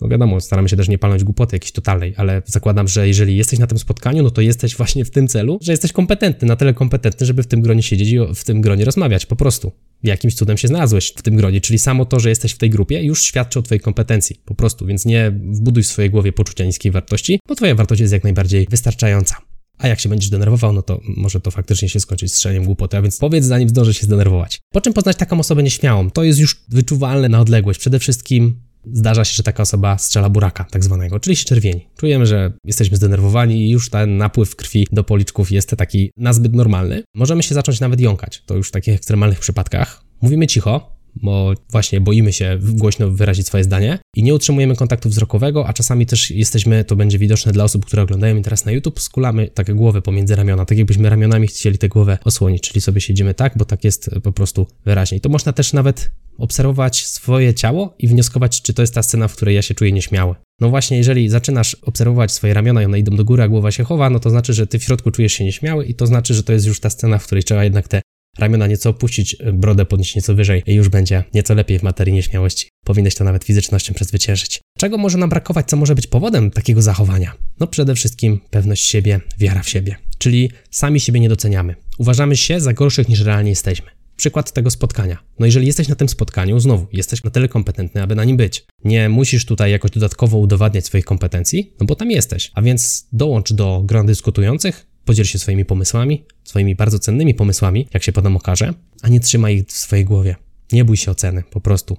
No 0.00 0.08
wiadomo, 0.08 0.40
staramy 0.40 0.68
się 0.68 0.76
też 0.76 0.88
nie 0.88 0.98
palnąć 0.98 1.24
głupoty 1.24 1.56
jakiejś 1.56 1.72
totalnej, 1.72 2.14
ale 2.16 2.42
zakładam, 2.46 2.88
że 2.88 3.08
jeżeli 3.08 3.36
jesteś 3.36 3.58
na 3.58 3.66
tym 3.66 3.78
spotkaniu, 3.78 4.22
no 4.22 4.30
to 4.30 4.40
jesteś 4.40 4.76
właśnie 4.76 5.04
w 5.04 5.10
tym 5.10 5.28
celu, 5.28 5.58
że 5.62 5.72
jesteś 5.72 5.92
kompetentny, 5.92 6.48
na 6.48 6.56
tyle 6.56 6.74
kompetentny, 6.74 7.26
żeby 7.26 7.42
w 7.42 7.46
tym 7.46 7.60
gronie 7.60 7.82
siedzieć 7.82 8.08
i 8.08 8.18
w 8.34 8.44
tym 8.44 8.60
gronie 8.60 8.84
rozmawiać, 8.84 9.26
po 9.26 9.36
prostu. 9.36 9.72
Jakimś 10.02 10.34
cudem 10.34 10.58
się 10.58 10.68
znalazłeś 10.68 11.12
w 11.16 11.22
tym 11.22 11.36
gronie, 11.36 11.60
czyli 11.60 11.78
samo 11.78 12.04
to, 12.04 12.20
że 12.20 12.28
jesteś 12.28 12.52
w 12.52 12.58
tej 12.58 12.70
grupie 12.70 13.02
już 13.02 13.24
świadczy 13.24 13.58
o 13.58 13.62
twojej 13.62 13.80
kompetencji, 13.80 14.40
po 14.44 14.54
prostu, 14.54 14.86
więc 14.86 15.06
nie 15.06 15.32
wbuduj 15.52 15.82
w 15.82 15.86
swojej 15.86 16.10
głowie 16.10 16.32
poczucia 16.32 16.64
niskiej 16.64 16.92
wartości, 16.92 17.40
bo 17.48 17.54
twoja 17.54 17.74
wartość 17.74 18.00
jest 18.00 18.12
jak 18.12 18.24
najbardziej 18.24 18.66
wystarczająca. 18.70 19.36
A 19.78 19.88
jak 19.88 20.00
się 20.00 20.08
będziesz 20.08 20.30
denerwował, 20.30 20.72
no 20.72 20.82
to 20.82 21.00
może 21.16 21.40
to 21.40 21.50
faktycznie 21.50 21.88
się 21.88 22.00
skończyć 22.00 22.32
strzeleniem 22.34 22.64
głupoty, 22.64 22.96
a 22.96 23.02
więc 23.02 23.18
powiedz 23.18 23.44
zanim 23.44 23.68
zdążysz 23.68 24.00
się 24.00 24.06
zdenerwować. 24.06 24.60
Po 24.72 24.80
czym 24.80 24.92
poznać 24.92 25.16
taką 25.16 25.40
osobę 25.40 25.62
nieśmiałą? 25.62 26.10
To 26.10 26.24
jest 26.24 26.38
już 26.38 26.64
wyczuwalne 26.68 27.28
na 27.28 27.40
odległość. 27.40 27.80
Przede 27.80 27.98
wszystkim 27.98 28.69
zdarza 28.92 29.24
się, 29.24 29.34
że 29.34 29.42
taka 29.42 29.62
osoba 29.62 29.98
strzela 29.98 30.28
buraka, 30.30 30.64
tak 30.64 30.84
zwanego, 30.84 31.20
czyli 31.20 31.36
się 31.36 31.44
czerwieni. 31.44 31.86
Czujemy, 31.96 32.26
że 32.26 32.52
jesteśmy 32.64 32.96
zdenerwowani 32.96 33.66
i 33.66 33.70
już 33.70 33.90
ten 33.90 34.16
napływ 34.16 34.56
krwi 34.56 34.86
do 34.92 35.04
policzków 35.04 35.52
jest 35.52 35.70
taki 35.76 36.10
nazbyt 36.16 36.54
normalny. 36.54 37.02
Możemy 37.14 37.42
się 37.42 37.54
zacząć 37.54 37.80
nawet 37.80 38.00
jąkać. 38.00 38.42
To 38.46 38.56
już 38.56 38.68
w 38.68 38.72
takich 38.72 38.94
ekstremalnych 38.94 39.38
przypadkach. 39.38 40.04
Mówimy 40.22 40.46
cicho, 40.46 41.00
bo 41.14 41.54
właśnie 41.70 42.00
boimy 42.00 42.32
się 42.32 42.58
głośno 42.62 43.10
wyrazić 43.10 43.46
swoje 43.46 43.64
zdanie 43.64 43.98
i 44.16 44.22
nie 44.22 44.34
utrzymujemy 44.34 44.76
kontaktu 44.76 45.08
wzrokowego, 45.08 45.66
a 45.66 45.72
czasami 45.72 46.06
też 46.06 46.30
jesteśmy, 46.30 46.84
to 46.84 46.96
będzie 46.96 47.18
widoczne 47.18 47.52
dla 47.52 47.64
osób, 47.64 47.84
które 47.86 48.02
oglądają 48.02 48.34
mnie 48.34 48.44
teraz 48.44 48.64
na 48.64 48.72
YouTube, 48.72 49.00
skulamy 49.00 49.48
takie 49.48 49.74
głowy 49.74 50.02
pomiędzy 50.02 50.36
ramiona, 50.36 50.64
tak 50.64 50.78
jakbyśmy 50.78 51.10
ramionami 51.10 51.46
chcieli 51.46 51.78
tę 51.78 51.88
głowę 51.88 52.18
osłonić, 52.24 52.62
czyli 52.62 52.80
sobie 52.80 53.00
siedzimy 53.00 53.34
tak, 53.34 53.52
bo 53.56 53.64
tak 53.64 53.84
jest 53.84 54.10
po 54.22 54.32
prostu 54.32 54.66
wyraźniej. 54.84 55.20
To 55.20 55.28
można 55.28 55.52
też 55.52 55.72
nawet 55.72 56.10
obserwować 56.40 57.06
swoje 57.06 57.54
ciało 57.54 57.94
i 57.98 58.08
wnioskować, 58.08 58.62
czy 58.62 58.74
to 58.74 58.82
jest 58.82 58.94
ta 58.94 59.02
scena, 59.02 59.28
w 59.28 59.36
której 59.36 59.54
ja 59.54 59.62
się 59.62 59.74
czuję 59.74 59.92
nieśmiały. 59.92 60.34
No 60.60 60.70
właśnie, 60.70 60.96
jeżeli 60.96 61.28
zaczynasz 61.28 61.74
obserwować 61.74 62.32
swoje 62.32 62.54
ramiona 62.54 62.82
i 62.82 62.84
one 62.84 62.98
idą 62.98 63.16
do 63.16 63.24
góry, 63.24 63.42
a 63.42 63.48
głowa 63.48 63.70
się 63.70 63.84
chowa, 63.84 64.10
no 64.10 64.20
to 64.20 64.30
znaczy, 64.30 64.52
że 64.52 64.66
ty 64.66 64.78
w 64.78 64.84
środku 64.84 65.10
czujesz 65.10 65.32
się 65.32 65.44
nieśmiały 65.44 65.84
i 65.84 65.94
to 65.94 66.06
znaczy, 66.06 66.34
że 66.34 66.42
to 66.42 66.52
jest 66.52 66.66
już 66.66 66.80
ta 66.80 66.90
scena, 66.90 67.18
w 67.18 67.26
której 67.26 67.44
trzeba 67.44 67.64
jednak 67.64 67.88
te 67.88 68.02
ramiona 68.38 68.66
nieco 68.66 68.90
opuścić, 68.90 69.36
brodę 69.52 69.84
podnieść 69.84 70.16
nieco 70.16 70.34
wyżej 70.34 70.62
i 70.66 70.74
już 70.74 70.88
będzie 70.88 71.24
nieco 71.34 71.54
lepiej 71.54 71.78
w 71.78 71.82
materii 71.82 72.14
nieśmiałości. 72.14 72.68
Powinieneś 72.84 73.14
to 73.14 73.24
nawet 73.24 73.44
fizycznością 73.44 73.94
przezwyciężyć. 73.94 74.60
Czego 74.78 74.98
może 74.98 75.18
nam 75.18 75.30
brakować, 75.30 75.68
co 75.68 75.76
może 75.76 75.94
być 75.94 76.06
powodem 76.06 76.50
takiego 76.50 76.82
zachowania? 76.82 77.32
No 77.60 77.66
przede 77.66 77.94
wszystkim 77.94 78.40
pewność 78.50 78.86
siebie, 78.86 79.20
wiara 79.38 79.62
w 79.62 79.68
siebie, 79.68 79.96
czyli 80.18 80.50
sami 80.70 81.00
siebie 81.00 81.20
nie 81.20 81.28
doceniamy. 81.28 81.74
Uważamy 81.98 82.36
się 82.36 82.60
za 82.60 82.72
gorszych 82.72 83.08
niż 83.08 83.20
realnie 83.20 83.50
jesteśmy. 83.50 83.99
Przykład 84.20 84.52
tego 84.52 84.70
spotkania. 84.70 85.18
No 85.38 85.46
jeżeli 85.46 85.66
jesteś 85.66 85.88
na 85.88 85.94
tym 85.94 86.08
spotkaniu, 86.08 86.60
znowu 86.60 86.86
jesteś 86.92 87.24
na 87.24 87.30
tyle 87.30 87.48
kompetentny, 87.48 88.02
aby 88.02 88.14
na 88.14 88.24
nim 88.24 88.36
być. 88.36 88.66
Nie 88.84 89.08
musisz 89.08 89.44
tutaj 89.44 89.70
jakoś 89.70 89.90
dodatkowo 89.90 90.38
udowadniać 90.38 90.86
swoich 90.86 91.04
kompetencji, 91.04 91.72
no 91.80 91.86
bo 91.86 91.94
tam 91.94 92.10
jesteś. 92.10 92.50
A 92.54 92.62
więc 92.62 93.08
dołącz 93.12 93.52
do 93.52 93.82
gron 93.84 94.06
dyskutujących, 94.06 94.86
podziel 95.04 95.24
się 95.24 95.38
swoimi 95.38 95.64
pomysłami, 95.64 96.24
swoimi 96.44 96.74
bardzo 96.74 96.98
cennymi 96.98 97.34
pomysłami, 97.34 97.88
jak 97.94 98.02
się 98.02 98.12
potem 98.12 98.36
okaże, 98.36 98.74
a 99.02 99.08
nie 99.08 99.20
trzymaj 99.20 99.56
ich 99.56 99.66
w 99.66 99.72
swojej 99.72 100.04
głowie. 100.04 100.36
Nie 100.72 100.84
bój 100.84 100.96
się 100.96 101.10
oceny, 101.10 101.42
po 101.50 101.60
prostu. 101.60 101.96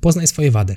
Poznaj 0.00 0.26
swoje 0.26 0.50
wady. 0.50 0.76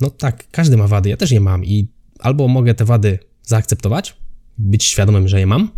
No 0.00 0.10
tak, 0.10 0.50
każdy 0.50 0.76
ma 0.76 0.86
wady, 0.86 1.08
ja 1.08 1.16
też 1.16 1.30
je 1.30 1.40
mam 1.40 1.64
i 1.64 1.88
albo 2.18 2.48
mogę 2.48 2.74
te 2.74 2.84
wady 2.84 3.18
zaakceptować, 3.42 4.16
być 4.58 4.84
świadomym, 4.84 5.28
że 5.28 5.40
je 5.40 5.46
mam, 5.46 5.70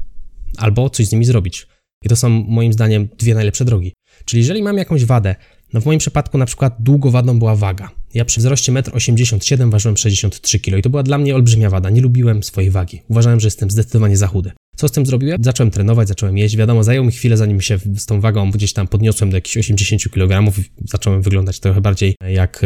albo 0.56 0.90
coś 0.90 1.06
z 1.06 1.12
nimi 1.12 1.24
zrobić. 1.24 1.66
I 2.04 2.08
to 2.08 2.16
są 2.16 2.28
moim 2.28 2.72
zdaniem 2.72 3.08
dwie 3.18 3.34
najlepsze 3.34 3.64
drogi. 3.64 3.92
Czyli 4.24 4.40
jeżeli 4.40 4.62
mam 4.62 4.76
jakąś 4.76 5.04
wadę, 5.04 5.34
no 5.72 5.80
w 5.80 5.86
moim 5.86 5.98
przypadku 5.98 6.38
na 6.38 6.46
przykład 6.46 6.76
długo 6.78 7.10
wadą 7.10 7.38
była 7.38 7.56
waga. 7.56 7.90
Ja 8.14 8.24
przy 8.24 8.40
wzroście 8.40 8.72
1,87 8.72 9.62
m 9.62 9.70
ważyłem 9.70 9.96
63 9.96 10.60
kg 10.60 10.78
i 10.78 10.82
to 10.82 10.90
była 10.90 11.02
dla 11.02 11.18
mnie 11.18 11.34
olbrzymia 11.34 11.70
wada. 11.70 11.90
Nie 11.90 12.00
lubiłem 12.00 12.42
swojej 12.42 12.70
wagi. 12.70 13.02
Uważałem, 13.08 13.40
że 13.40 13.46
jestem 13.46 13.70
zdecydowanie 13.70 14.16
za 14.16 14.26
chudy. 14.26 14.50
Co 14.76 14.88
z 14.88 14.92
tym 14.92 15.06
zrobiłem? 15.06 15.44
Zacząłem 15.44 15.70
trenować, 15.70 16.08
zacząłem 16.08 16.38
jeść. 16.38 16.56
Wiadomo, 16.56 16.84
zajęło 16.84 17.06
mi 17.06 17.12
chwilę, 17.12 17.36
zanim 17.36 17.60
się 17.60 17.78
z 17.96 18.06
tą 18.06 18.20
wagą 18.20 18.50
gdzieś 18.50 18.72
tam 18.72 18.88
podniosłem 18.88 19.30
do 19.30 19.36
jakichś 19.36 19.56
80 19.56 20.08
kg 20.10 20.52
zacząłem 20.84 21.22
wyglądać 21.22 21.60
trochę 21.60 21.80
bardziej 21.80 22.14
jak 22.28 22.62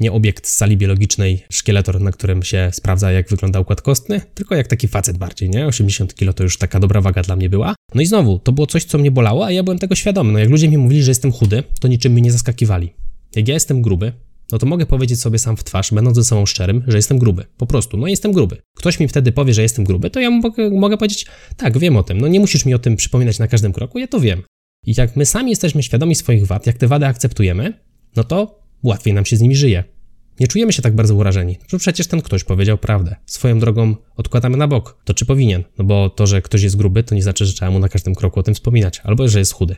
nie 0.00 0.12
obiekt 0.12 0.46
z 0.46 0.56
sali 0.56 0.76
biologicznej, 0.76 1.44
szkieletor, 1.50 2.00
na 2.00 2.12
którym 2.12 2.42
się 2.42 2.70
sprawdza, 2.72 3.12
jak 3.12 3.28
wygląda 3.28 3.60
układ 3.60 3.82
kostny, 3.82 4.20
tylko 4.34 4.54
jak 4.54 4.66
taki 4.66 4.88
facet 4.88 5.18
bardziej, 5.18 5.50
nie? 5.50 5.66
80 5.66 6.14
kg 6.14 6.34
to 6.34 6.42
już 6.42 6.58
taka 6.58 6.80
dobra 6.80 7.00
waga 7.00 7.22
dla 7.22 7.36
mnie 7.36 7.48
była. 7.48 7.74
No 7.94 8.02
i 8.02 8.06
znowu, 8.06 8.38
to 8.38 8.52
było 8.52 8.66
coś, 8.66 8.84
co 8.84 8.98
mnie 8.98 9.10
bolało, 9.10 9.46
a 9.46 9.50
ja 9.50 9.62
byłem 9.62 9.78
tego 9.78 9.94
świadomy. 9.94 10.32
No 10.32 10.38
jak 10.38 10.50
ludzie 10.50 10.68
mi 10.68 10.78
mówili, 10.78 11.02
że 11.02 11.10
jestem 11.10 11.32
chudy, 11.32 11.62
to 11.80 11.88
niczym 11.88 12.12
mnie 12.12 12.22
nie 12.22 12.32
zaskakiwali. 12.32 12.92
Jak 13.36 13.48
ja 13.48 13.54
jestem 13.54 13.82
gruby, 13.82 14.12
no 14.52 14.58
to 14.58 14.66
mogę 14.66 14.86
powiedzieć 14.86 15.20
sobie 15.20 15.38
sam 15.38 15.56
w 15.56 15.64
twarz, 15.64 15.94
będąc 15.94 16.16
ze 16.16 16.24
sobą 16.24 16.46
szczerym, 16.46 16.82
że 16.86 16.96
jestem 16.96 17.18
gruby. 17.18 17.44
Po 17.56 17.66
prostu, 17.66 17.96
no 17.96 18.06
jestem 18.06 18.32
gruby. 18.32 18.56
Ktoś 18.76 19.00
mi 19.00 19.08
wtedy 19.08 19.32
powie, 19.32 19.54
że 19.54 19.62
jestem 19.62 19.84
gruby, 19.84 20.10
to 20.10 20.20
ja 20.20 20.30
mogę, 20.30 20.70
mogę 20.70 20.96
powiedzieć, 20.96 21.26
tak, 21.56 21.78
wiem 21.78 21.96
o 21.96 22.02
tym. 22.02 22.20
No 22.20 22.28
nie 22.28 22.40
musisz 22.40 22.64
mi 22.64 22.74
o 22.74 22.78
tym 22.78 22.96
przypominać 22.96 23.38
na 23.38 23.48
każdym 23.48 23.72
kroku, 23.72 23.98
ja 23.98 24.06
to 24.06 24.20
wiem. 24.20 24.42
I 24.86 24.94
jak 24.96 25.16
my 25.16 25.26
sami 25.26 25.50
jesteśmy 25.50 25.82
świadomi 25.82 26.14
swoich 26.14 26.46
wad, 26.46 26.66
jak 26.66 26.78
te 26.78 26.88
wady 26.88 27.06
akceptujemy, 27.06 27.72
no 28.16 28.24
to 28.24 28.60
łatwiej 28.82 29.14
nam 29.14 29.24
się 29.24 29.36
z 29.36 29.40
nimi 29.40 29.56
żyje. 29.56 29.84
Nie 30.40 30.48
czujemy 30.48 30.72
się 30.72 30.82
tak 30.82 30.94
bardzo 30.94 31.14
urażeni, 31.14 31.58
że 31.68 31.78
przecież 31.78 32.06
ten 32.06 32.22
ktoś 32.22 32.44
powiedział 32.44 32.78
prawdę. 32.78 33.16
Swoją 33.26 33.58
drogą 33.58 33.96
odkładamy 34.16 34.56
na 34.56 34.68
bok. 34.68 35.02
To 35.04 35.14
czy 35.14 35.26
powinien? 35.26 35.64
No 35.78 35.84
bo 35.84 36.10
to, 36.10 36.26
że 36.26 36.42
ktoś 36.42 36.62
jest 36.62 36.76
gruby, 36.76 37.02
to 37.02 37.14
nie 37.14 37.22
znaczy, 37.22 37.46
że 37.46 37.52
trzeba 37.52 37.70
mu 37.70 37.78
na 37.78 37.88
każdym 37.88 38.14
kroku 38.14 38.40
o 38.40 38.42
tym 38.42 38.54
wspominać, 38.54 39.00
albo 39.04 39.28
że 39.28 39.38
jest 39.38 39.52
chudy. 39.52 39.76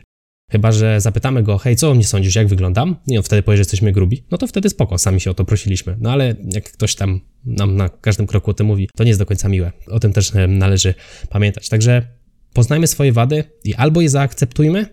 Chyba, 0.53 0.71
że 0.71 1.01
zapytamy 1.01 1.43
go, 1.43 1.57
hej, 1.57 1.75
co 1.75 1.91
o 1.91 1.93
mnie 1.93 2.03
sądzisz, 2.05 2.35
jak 2.35 2.47
wyglądam? 2.47 2.95
Nie, 3.07 3.17
on 3.17 3.23
wtedy 3.23 3.43
powie, 3.43 3.57
że 3.57 3.61
jesteśmy 3.61 3.91
grubi. 3.91 4.23
No 4.31 4.37
to 4.37 4.47
wtedy 4.47 4.69
spoko, 4.69 4.97
sami 4.97 5.21
się 5.21 5.31
o 5.31 5.33
to 5.33 5.45
prosiliśmy. 5.45 5.97
No 5.99 6.11
ale 6.11 6.35
jak 6.53 6.71
ktoś 6.71 6.95
tam 6.95 7.21
nam 7.45 7.75
na 7.75 7.89
każdym 7.89 8.27
kroku 8.27 8.51
o 8.51 8.53
tym 8.53 8.67
mówi, 8.67 8.89
to 8.95 9.03
nie 9.03 9.09
jest 9.09 9.21
do 9.21 9.25
końca 9.25 9.49
miłe. 9.49 9.71
O 9.87 9.99
tym 9.99 10.13
też 10.13 10.31
należy 10.47 10.93
pamiętać. 11.29 11.69
Także 11.69 12.07
poznajmy 12.53 12.87
swoje 12.87 13.13
wady 13.13 13.43
i 13.63 13.73
albo 13.73 14.01
je 14.01 14.09
zaakceptujmy, 14.09 14.85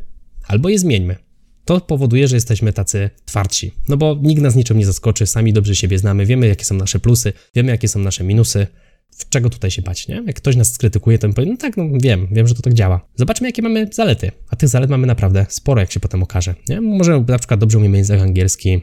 albo 0.47 0.69
je 0.69 0.79
zmieńmy. 0.79 1.17
To 1.65 1.81
powoduje, 1.81 2.29
że 2.29 2.37
jesteśmy 2.37 2.73
tacy 2.73 3.11
twardsi. 3.25 3.73
No 3.89 3.97
bo 3.97 4.19
nikt 4.23 4.43
nas 4.43 4.57
niczym 4.57 4.79
nie 4.79 4.87
zaskoczy, 4.87 5.27
sami 5.27 5.53
dobrze 5.53 5.75
siebie 5.75 5.99
znamy, 5.99 6.27
wiemy 6.27 6.47
jakie 6.47 6.65
są 6.65 6.75
nasze 6.75 7.01
plusy, 7.01 7.33
wiemy 7.55 7.71
jakie 7.71 7.89
są 7.89 8.01
nasze 8.01 8.25
minusy. 8.25 8.67
W 9.11 9.29
czego 9.29 9.51
tutaj 9.51 9.71
się 9.71 9.83
bać, 9.83 10.09
nie? 10.09 10.23
Jak 10.27 10.37
ktoś 10.37 10.57
nas 10.57 10.73
skrytykuje, 10.73 11.19
to 11.19 11.29
powie, 11.33 11.49
no 11.51 11.57
tak, 11.57 11.77
no 11.77 11.85
wiem, 12.03 12.29
wiem, 12.33 12.47
że 12.47 12.55
to 12.55 12.63
tak 12.63 12.75
działa. 12.75 13.01
Zobaczmy, 13.17 13.49
jakie 13.49 13.63
mamy 13.63 13.89
zalety. 13.93 14.31
A 14.49 14.57
tych 14.57 14.69
zalet 14.69 14.91
mamy 14.91 15.07
naprawdę 15.07 15.47
sporo, 15.49 15.81
jak 15.81 15.93
się 15.93 16.01
potem 16.01 16.23
okaże. 16.23 16.55
Nie? 16.69 16.81
Może 16.81 17.25
na 17.29 17.39
przykład 17.39 17.61
dobrze 17.61 17.79
umiemy 17.79 17.99
język 17.99 18.21
angielski, 18.21 18.81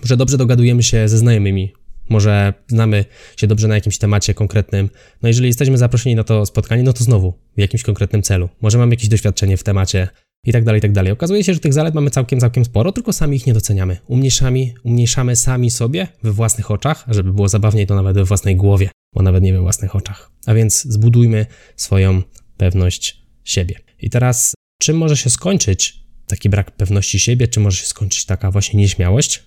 może 0.00 0.16
dobrze 0.16 0.38
dogadujemy 0.38 0.82
się 0.82 1.08
ze 1.08 1.18
znajomymi, 1.18 1.72
może 2.08 2.54
znamy 2.68 3.04
się 3.36 3.46
dobrze 3.46 3.68
na 3.68 3.74
jakimś 3.74 3.98
temacie 3.98 4.34
konkretnym. 4.34 4.90
No 5.22 5.28
jeżeli 5.28 5.48
jesteśmy 5.48 5.78
zaproszeni 5.78 6.14
na 6.14 6.24
to 6.24 6.46
spotkanie, 6.46 6.82
no 6.82 6.92
to 6.92 7.04
znowu 7.04 7.34
w 7.56 7.60
jakimś 7.60 7.82
konkretnym 7.82 8.22
celu. 8.22 8.48
Może 8.60 8.78
mamy 8.78 8.92
jakieś 8.92 9.08
doświadczenie 9.08 9.56
w 9.56 9.62
temacie, 9.62 10.08
i 10.46 10.52
tak 10.52 10.64
dalej, 10.64 10.78
i 10.78 10.82
tak 10.82 10.92
dalej. 10.92 11.12
Okazuje 11.12 11.44
się, 11.44 11.54
że 11.54 11.60
tych 11.60 11.72
zalet 11.72 11.94
mamy 11.94 12.10
całkiem, 12.10 12.40
całkiem 12.40 12.64
sporo, 12.64 12.92
tylko 12.92 13.12
sami 13.12 13.36
ich 13.36 13.46
nie 13.46 13.54
doceniamy. 13.54 13.96
Umniejszamy, 14.06 14.72
umniejszamy 14.84 15.36
sami 15.36 15.70
sobie 15.70 16.08
we 16.22 16.32
własnych 16.32 16.70
oczach, 16.70 17.04
żeby 17.08 17.32
było 17.32 17.48
zabawniej, 17.48 17.86
to 17.86 17.94
nawet 17.94 18.16
we 18.16 18.24
własnej 18.24 18.56
głowie, 18.56 18.90
bo 19.14 19.22
nawet 19.22 19.42
nie 19.42 19.52
we 19.52 19.60
własnych 19.60 19.96
oczach. 19.96 20.30
A 20.46 20.54
więc 20.54 20.82
zbudujmy 20.82 21.46
swoją 21.76 22.22
pewność 22.56 23.22
siebie. 23.44 23.80
I 23.98 24.10
teraz, 24.10 24.54
czym 24.82 24.96
może 24.96 25.16
się 25.16 25.30
skończyć 25.30 26.04
taki 26.26 26.48
brak 26.48 26.70
pewności 26.70 27.20
siebie, 27.20 27.48
czy 27.48 27.60
może 27.60 27.76
się 27.76 27.86
skończyć 27.86 28.24
taka 28.24 28.50
właśnie 28.50 28.80
nieśmiałość? 28.80 29.42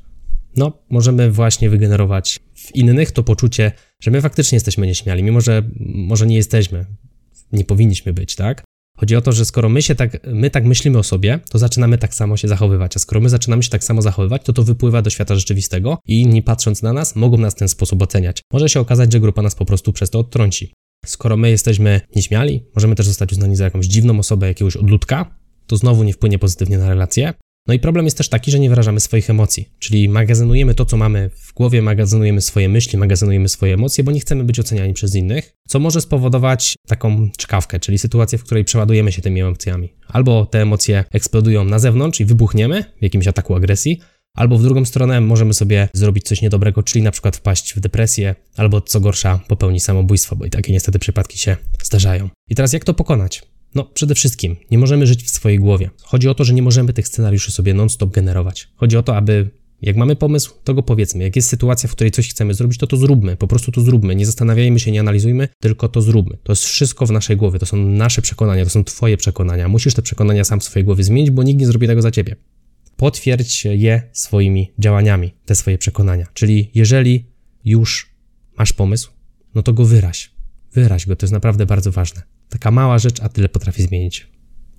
No, 0.55 0.83
możemy 0.89 1.31
właśnie 1.31 1.69
wygenerować 1.69 2.39
w 2.55 2.75
innych 2.75 3.12
to 3.12 3.24
poczucie, 3.24 3.71
że 4.01 4.12
my 4.12 4.21
faktycznie 4.21 4.55
jesteśmy 4.55 4.88
nieśmiali, 4.88 5.24
mimo 5.24 5.41
że 5.41 5.63
może 5.79 6.27
nie 6.27 6.36
jesteśmy, 6.36 6.86
nie 7.51 7.65
powinniśmy 7.65 8.13
być, 8.13 8.36
tak? 8.36 8.63
Chodzi 9.00 9.16
o 9.16 9.22
to, 9.22 9.32
że 9.32 9.46
skoro 9.46 9.70
my 9.70 9.82
się 9.82 9.96
tak, 9.96 10.27
my 10.27 10.50
tak 10.50 10.66
myślimy 10.66 10.98
o 10.98 11.04
sobie, 11.04 11.39
to 11.50 11.58
zaczynamy 11.58 11.98
tak 11.98 12.16
samo 12.16 12.38
się 12.38 12.48
zachowywać, 12.48 12.96
a 12.96 13.00
skoro 13.00 13.22
my 13.22 13.30
zaczynamy 13.30 13.63
się 13.63 13.70
tak 13.70 13.84
samo 13.84 14.01
zachowywać, 14.01 14.44
to 14.44 14.54
to 14.54 14.63
wypływa 14.63 15.01
do 15.01 15.10
świata 15.10 15.36
rzeczywistego 15.36 15.98
i 16.08 16.22
inni 16.22 16.44
patrząc 16.44 16.82
na 16.82 16.94
nas, 16.94 17.16
mogą 17.16 17.38
nas 17.38 17.54
w 17.54 17.58
ten 17.58 17.70
sposób 17.70 18.01
oceniać. 18.01 18.42
Może 18.54 18.70
się 18.70 18.80
okazać, 18.80 19.13
że 19.13 19.20
grupa 19.20 19.42
nas 19.42 19.56
po 19.56 19.66
prostu 19.66 19.94
przez 19.94 20.10
to 20.10 20.20
odtrąci. 20.20 20.74
Skoro 21.06 21.38
my 21.38 21.50
jesteśmy 21.50 22.01
nieśmiali, 22.16 22.63
możemy 22.75 22.96
też 22.96 23.06
zostać 23.06 23.32
uznani 23.32 23.56
za 23.56 23.63
jakąś 23.63 23.86
dziwną 23.86 24.20
osobę, 24.20 24.48
jakiegoś 24.48 24.75
odludka, 24.75 25.36
to 25.68 25.77
znowu 25.77 26.04
nie 26.04 26.13
wpłynie 26.13 26.39
pozytywnie 26.39 26.77
na 26.77 26.89
relacje. 26.89 27.34
No 27.67 27.74
i 27.74 27.79
problem 27.79 28.05
jest 28.05 28.17
też 28.17 28.29
taki, 28.29 28.51
że 28.51 28.59
nie 28.59 28.69
wyrażamy 28.69 29.00
swoich 29.00 29.29
emocji, 29.29 29.69
czyli 29.79 30.09
magazynujemy 30.09 30.75
to, 30.75 30.86
co 30.86 30.97
mamy 30.97 31.29
w 31.29 31.53
głowie, 31.53 31.81
magazynujemy 31.81 32.41
swoje 32.41 32.69
myśli, 32.69 32.97
magazynujemy 33.00 33.50
swoje 33.50 33.74
emocje, 33.74 34.03
bo 34.03 34.12
nie 34.12 34.19
chcemy 34.19 34.43
być 34.43 34.59
oceniani 34.59 34.93
przez 34.93 35.15
innych, 35.15 35.53
co 35.67 35.79
może 35.79 36.01
spowodować 36.01 36.75
taką 36.88 37.29
czkawkę, 37.38 37.79
czyli 37.79 37.97
sytuację, 37.97 38.38
w 38.38 38.43
której 38.43 38.65
przeładujemy 38.65 39.12
się 39.12 39.21
tymi 39.21 39.41
emocjami. 39.41 39.93
Albo 40.07 40.45
te 40.45 40.62
emocje 40.62 41.03
eksplodują 41.12 41.63
na 41.63 41.79
zewnątrz 41.79 42.19
i 42.19 42.25
wybuchniemy 42.25 42.83
w 43.00 43.03
jakimś 43.03 43.27
ataku 43.27 43.55
agresji, 43.55 44.00
albo 44.33 44.57
w 44.57 44.63
drugą 44.63 44.86
stronę 44.86 45.21
możemy 45.21 45.53
sobie 45.53 45.89
zrobić 45.93 46.24
coś 46.24 46.41
niedobrego, 46.41 46.83
czyli 46.83 47.03
na 47.03 47.12
przykład 47.12 47.38
wpaść 47.38 47.74
w 47.74 47.79
depresję, 47.79 48.36
albo 48.57 48.81
co 48.81 49.00
gorsza, 49.00 49.39
popełnić 49.47 49.83
samobójstwo, 49.83 50.36
bo 50.36 50.45
i 50.45 50.50
takie 50.50 50.74
niestety 50.74 51.00
przypadki 51.00 51.38
się 51.38 51.57
zdarzają. 51.83 52.29
I 52.50 52.55
teraz 52.55 52.74
jak 52.74 52.86
to 52.86 52.93
pokonać? 52.93 53.41
No, 53.75 53.83
przede 53.83 54.15
wszystkim 54.15 54.55
nie 54.71 54.77
możemy 54.77 55.07
żyć 55.07 55.24
w 55.24 55.29
swojej 55.29 55.59
głowie. 55.59 55.89
Chodzi 56.01 56.29
o 56.29 56.36
to, 56.36 56.43
że 56.43 56.53
nie 56.53 56.62
możemy 56.62 56.93
tych 56.93 57.07
scenariuszy 57.07 57.51
sobie 57.51 57.74
non-stop 57.74 58.12
generować. 58.12 58.67
Chodzi 58.75 58.97
o 58.97 59.03
to, 59.03 59.15
aby 59.15 59.50
jak 59.81 59.95
mamy 59.95 60.15
pomysł, 60.15 60.53
to 60.63 60.74
go 60.74 60.83
powiedzmy. 60.83 61.24
Jak 61.24 61.36
jest 61.36 61.50
sytuacja, 61.50 61.89
w 61.89 61.91
której 61.91 62.12
coś 62.12 62.29
chcemy 62.29 62.53
zrobić, 62.53 62.77
to 62.77 62.88
to 62.88 62.97
zróbmy. 62.97 63.36
Po 63.36 63.47
prostu 63.47 63.71
to 63.71 63.81
zróbmy. 63.81 64.15
Nie 64.15 64.25
zastanawiajmy 64.25 64.79
się, 64.79 64.91
nie 64.91 65.00
analizujmy, 65.00 65.47
tylko 65.59 65.88
to 65.88 66.01
zróbmy. 66.01 66.38
To 66.43 66.51
jest 66.51 66.63
wszystko 66.63 67.05
w 67.05 67.12
naszej 67.12 67.38
głowie. 67.38 67.59
To 67.59 67.65
są 67.65 67.77
nasze 67.77 68.21
przekonania, 68.21 68.63
to 68.63 68.69
są 68.69 68.83
Twoje 68.83 69.17
przekonania. 69.17 69.67
Musisz 69.67 69.93
te 69.93 70.01
przekonania 70.01 70.43
sam 70.43 70.59
w 70.59 70.63
swojej 70.63 70.86
głowie 70.86 71.03
zmienić, 71.03 71.31
bo 71.31 71.43
nikt 71.43 71.59
nie 71.59 71.67
zrobi 71.67 71.88
tego 71.88 72.01
za 72.01 72.12
Ciebie. 72.12 72.36
Potwierdź 72.97 73.65
je 73.65 74.01
swoimi 74.13 74.74
działaniami, 74.79 75.33
te 75.45 75.55
swoje 75.55 75.77
przekonania. 75.77 76.27
Czyli 76.33 76.71
jeżeli 76.75 77.25
już 77.65 78.09
masz 78.57 78.74
pomysł, 78.74 79.12
no 79.55 79.63
to 79.63 79.74
go 79.74 79.86
wyraź. 79.86 80.31
Wyraź 80.74 81.05
go, 81.05 81.15
to 81.15 81.25
jest 81.25 81.33
naprawdę 81.33 81.65
bardzo 81.65 81.91
ważne. 81.91 82.21
Taka 82.50 82.72
mała 82.72 83.00
rzecz, 83.00 83.22
a 83.22 83.30
tyle 83.30 83.50
potrafi 83.50 83.84
zmienić. 83.84 84.27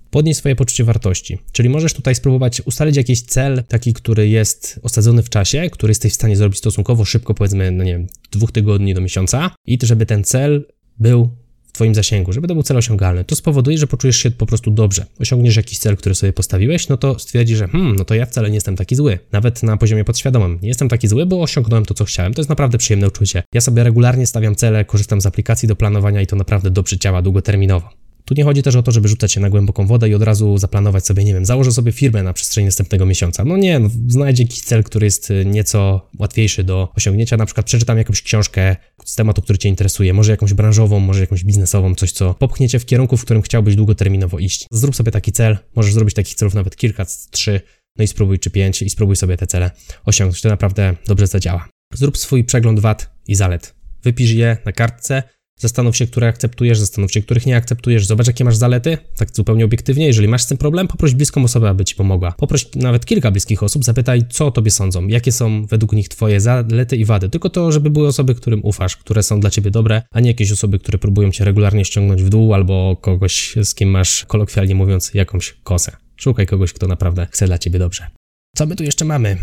Podnieś 0.09 0.37
swoje 0.37 0.55
poczucie 0.55 0.83
wartości. 0.83 1.37
Czyli 1.51 1.69
możesz 1.69 1.93
tutaj 1.93 2.15
spróbować 2.15 2.61
ustalić 2.61 2.97
jakiś 2.97 3.21
cel, 3.21 3.63
taki, 3.67 3.93
który 3.93 4.29
jest 4.29 4.79
osadzony 4.83 5.23
w 5.23 5.29
czasie, 5.29 5.69
który 5.69 5.91
jesteś 5.91 6.11
w 6.11 6.15
stanie 6.15 6.37
zrobić 6.37 6.57
stosunkowo 6.57 7.05
szybko, 7.05 7.33
powiedzmy, 7.33 7.71
no 7.71 7.83
nie 7.83 7.91
wiem, 7.91 8.07
dwóch 8.31 8.51
tygodni 8.51 8.93
do 8.93 9.01
miesiąca, 9.01 9.51
i 9.65 9.77
żeby 9.81 10.05
ten 10.05 10.23
cel 10.23 10.65
był 10.99 11.29
w 11.69 11.71
Twoim 11.71 11.95
zasięgu, 11.95 12.33
żeby 12.33 12.47
to 12.47 12.53
był 12.53 12.63
cel 12.63 12.77
osiągalny. 12.77 13.23
To 13.23 13.35
spowoduje, 13.35 13.77
że 13.77 13.87
poczujesz 13.87 14.17
się 14.17 14.31
po 14.31 14.45
prostu 14.45 14.71
dobrze. 14.71 15.05
Osiągniesz 15.19 15.55
jakiś 15.55 15.79
cel, 15.79 15.97
który 15.97 16.15
sobie 16.15 16.33
postawiłeś, 16.33 16.87
no 16.87 16.97
to 16.97 17.19
stwierdzisz, 17.19 17.57
że 17.57 17.67
hmm, 17.67 17.95
no 17.95 18.05
to 18.05 18.15
ja 18.15 18.25
wcale 18.25 18.49
nie 18.49 18.55
jestem 18.55 18.75
taki 18.75 18.95
zły. 18.95 19.19
Nawet 19.31 19.63
na 19.63 19.77
poziomie 19.77 20.05
podświadomym. 20.05 20.59
Nie 20.61 20.67
jestem 20.67 20.89
taki 20.89 21.07
zły, 21.07 21.25
bo 21.25 21.41
osiągnąłem 21.41 21.85
to, 21.85 21.93
co 21.93 22.05
chciałem. 22.05 22.33
To 22.33 22.39
jest 22.39 22.49
naprawdę 22.49 22.77
przyjemne 22.77 23.07
uczucie. 23.07 23.43
Ja 23.53 23.61
sobie 23.61 23.83
regularnie 23.83 24.27
stawiam 24.27 24.55
cele, 24.55 24.85
korzystam 24.85 25.21
z 25.21 25.25
aplikacji 25.25 25.67
do 25.67 25.75
planowania 25.75 26.21
i 26.21 26.27
to 26.27 26.35
naprawdę 26.35 26.71
dobrze 26.71 26.97
działa 26.97 27.21
długoterminowo. 27.21 27.89
Tu 28.29 28.35
nie 28.35 28.43
chodzi 28.43 28.63
też 28.63 28.75
o 28.75 28.83
to, 28.83 28.91
żeby 28.91 29.07
rzucać 29.07 29.31
się 29.31 29.41
na 29.41 29.49
głęboką 29.49 29.87
wodę 29.87 30.09
i 30.09 30.13
od 30.13 30.21
razu 30.21 30.57
zaplanować 30.57 31.05
sobie, 31.05 31.23
nie 31.23 31.33
wiem, 31.33 31.45
założę 31.45 31.71
sobie 31.71 31.91
firmę 31.91 32.23
na 32.23 32.33
przestrzeni 32.33 32.65
następnego 32.65 33.05
miesiąca. 33.05 33.45
No 33.45 33.57
nie, 33.57 33.79
no, 33.79 33.89
znajdź 34.07 34.39
jakiś 34.39 34.61
cel, 34.61 34.83
który 34.83 35.05
jest 35.05 35.31
y, 35.31 35.45
nieco 35.45 36.09
łatwiejszy 36.19 36.63
do 36.63 36.89
osiągnięcia. 36.95 37.37
Na 37.37 37.45
przykład 37.45 37.65
przeczytam 37.65 37.97
jakąś 37.97 38.21
książkę 38.21 38.75
z 39.05 39.15
tematu, 39.15 39.41
który 39.41 39.59
Cię 39.59 39.69
interesuje, 39.69 40.13
może 40.13 40.31
jakąś 40.31 40.53
branżową, 40.53 40.99
może 40.99 41.19
jakąś 41.19 41.43
biznesową, 41.43 41.95
coś, 41.95 42.11
co 42.11 42.33
popchniecie 42.33 42.79
w 42.79 42.85
kierunku, 42.85 43.17
w 43.17 43.25
którym 43.25 43.41
chciałbyś 43.41 43.75
długoterminowo 43.75 44.39
iść. 44.39 44.65
Zrób 44.71 44.95
sobie 44.95 45.11
taki 45.11 45.31
cel, 45.31 45.57
możesz 45.75 45.93
zrobić 45.93 46.15
takich 46.15 46.35
celów 46.35 46.53
nawet 46.53 46.75
kilka, 46.75 47.05
trzy, 47.31 47.61
no 47.97 48.03
i 48.03 48.07
spróbuj, 48.07 48.39
czy 48.39 48.49
pięć, 48.49 48.81
i 48.81 48.89
spróbuj 48.89 49.15
sobie 49.15 49.37
te 49.37 49.47
cele 49.47 49.71
osiągnąć. 50.05 50.41
To 50.41 50.49
naprawdę 50.49 50.95
dobrze 51.07 51.27
zadziała. 51.27 51.69
Zrób 51.93 52.17
swój 52.17 52.43
przegląd 52.43 52.79
wad 52.79 53.11
i 53.27 53.35
zalet. 53.35 53.75
Wypisz 54.03 54.31
je 54.31 54.57
na 54.65 54.71
kartce, 54.71 55.23
Zastanów 55.59 55.97
się, 55.97 56.07
które 56.07 56.27
akceptujesz, 56.27 56.79
zastanów 56.79 57.11
się, 57.11 57.21
których 57.21 57.45
nie 57.45 57.55
akceptujesz, 57.55 58.05
zobacz, 58.05 58.27
jakie 58.27 58.43
masz 58.45 58.55
zalety, 58.55 58.97
tak 59.17 59.35
zupełnie 59.35 59.65
obiektywnie. 59.65 60.07
Jeżeli 60.07 60.27
masz 60.27 60.43
z 60.43 60.47
tym 60.47 60.57
problem, 60.57 60.87
poproś 60.87 61.13
bliską 61.13 61.43
osobę, 61.43 61.69
aby 61.69 61.85
ci 61.85 61.95
pomogła. 61.95 62.31
Poproś 62.31 62.75
nawet 62.75 63.05
kilka 63.05 63.31
bliskich 63.31 63.63
osób, 63.63 63.83
zapytaj, 63.83 64.21
co 64.29 64.47
o 64.47 64.51
tobie 64.51 64.71
sądzą, 64.71 65.07
jakie 65.07 65.31
są 65.31 65.65
według 65.65 65.93
nich 65.93 66.09
twoje 66.09 66.41
zalety 66.41 66.97
i 66.97 67.05
wady. 67.05 67.29
Tylko 67.29 67.49
to, 67.49 67.71
żeby 67.71 67.89
były 67.89 68.07
osoby, 68.07 68.35
którym 68.35 68.59
ufasz, 68.63 68.97
które 68.97 69.23
są 69.23 69.39
dla 69.39 69.49
ciebie 69.49 69.71
dobre, 69.71 70.01
a 70.11 70.19
nie 70.19 70.27
jakieś 70.27 70.51
osoby, 70.51 70.79
które 70.79 70.97
próbują 70.97 71.31
cię 71.31 71.45
regularnie 71.45 71.85
ściągnąć 71.85 72.23
w 72.23 72.29
dół 72.29 72.53
albo 72.53 72.97
kogoś, 73.01 73.55
z 73.63 73.75
kim 73.75 73.89
masz, 73.89 74.25
kolokwialnie 74.25 74.75
mówiąc, 74.75 75.13
jakąś 75.13 75.55
kosę. 75.63 75.91
Szukaj 76.15 76.45
kogoś, 76.45 76.73
kto 76.73 76.87
naprawdę 76.87 77.27
chce 77.31 77.45
dla 77.45 77.57
ciebie 77.57 77.79
dobrze. 77.79 78.07
Co 78.55 78.65
my 78.65 78.75
tu 78.75 78.83
jeszcze 78.83 79.05
mamy? 79.05 79.37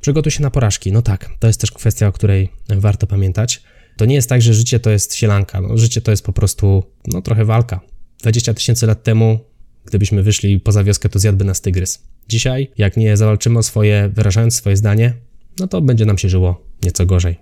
Przygotuj 0.00 0.32
się 0.32 0.42
na 0.42 0.50
porażki. 0.50 0.92
No 0.92 1.02
tak, 1.02 1.30
to 1.38 1.46
jest 1.46 1.60
też 1.60 1.70
kwestia, 1.70 2.06
o 2.06 2.12
której 2.12 2.48
warto 2.68 3.06
pamiętać. 3.06 3.62
To 3.98 4.04
nie 4.04 4.14
jest 4.14 4.28
tak, 4.28 4.42
że 4.42 4.54
życie 4.54 4.80
to 4.80 4.90
jest 4.90 5.14
sielanka. 5.14 5.60
No, 5.60 5.78
życie 5.78 6.00
to 6.00 6.10
jest 6.10 6.24
po 6.24 6.32
prostu, 6.32 6.82
no 7.06 7.22
trochę 7.22 7.44
walka. 7.44 7.80
20 8.22 8.54
tysięcy 8.54 8.86
lat 8.86 9.02
temu, 9.02 9.38
gdybyśmy 9.84 10.22
wyszli 10.22 10.60
poza 10.60 10.84
wioskę, 10.84 11.08
to 11.08 11.18
zjadłby 11.18 11.44
nas 11.44 11.60
tygrys. 11.60 12.02
Dzisiaj, 12.28 12.70
jak 12.78 12.96
nie 12.96 13.16
zawalczymy 13.16 13.58
o 13.58 13.62
swoje, 13.62 14.10
wyrażając 14.14 14.54
swoje 14.54 14.76
zdanie, 14.76 15.14
no 15.60 15.68
to 15.68 15.80
będzie 15.80 16.04
nam 16.04 16.18
się 16.18 16.28
żyło 16.28 16.64
nieco 16.82 17.06
gorzej. 17.06 17.36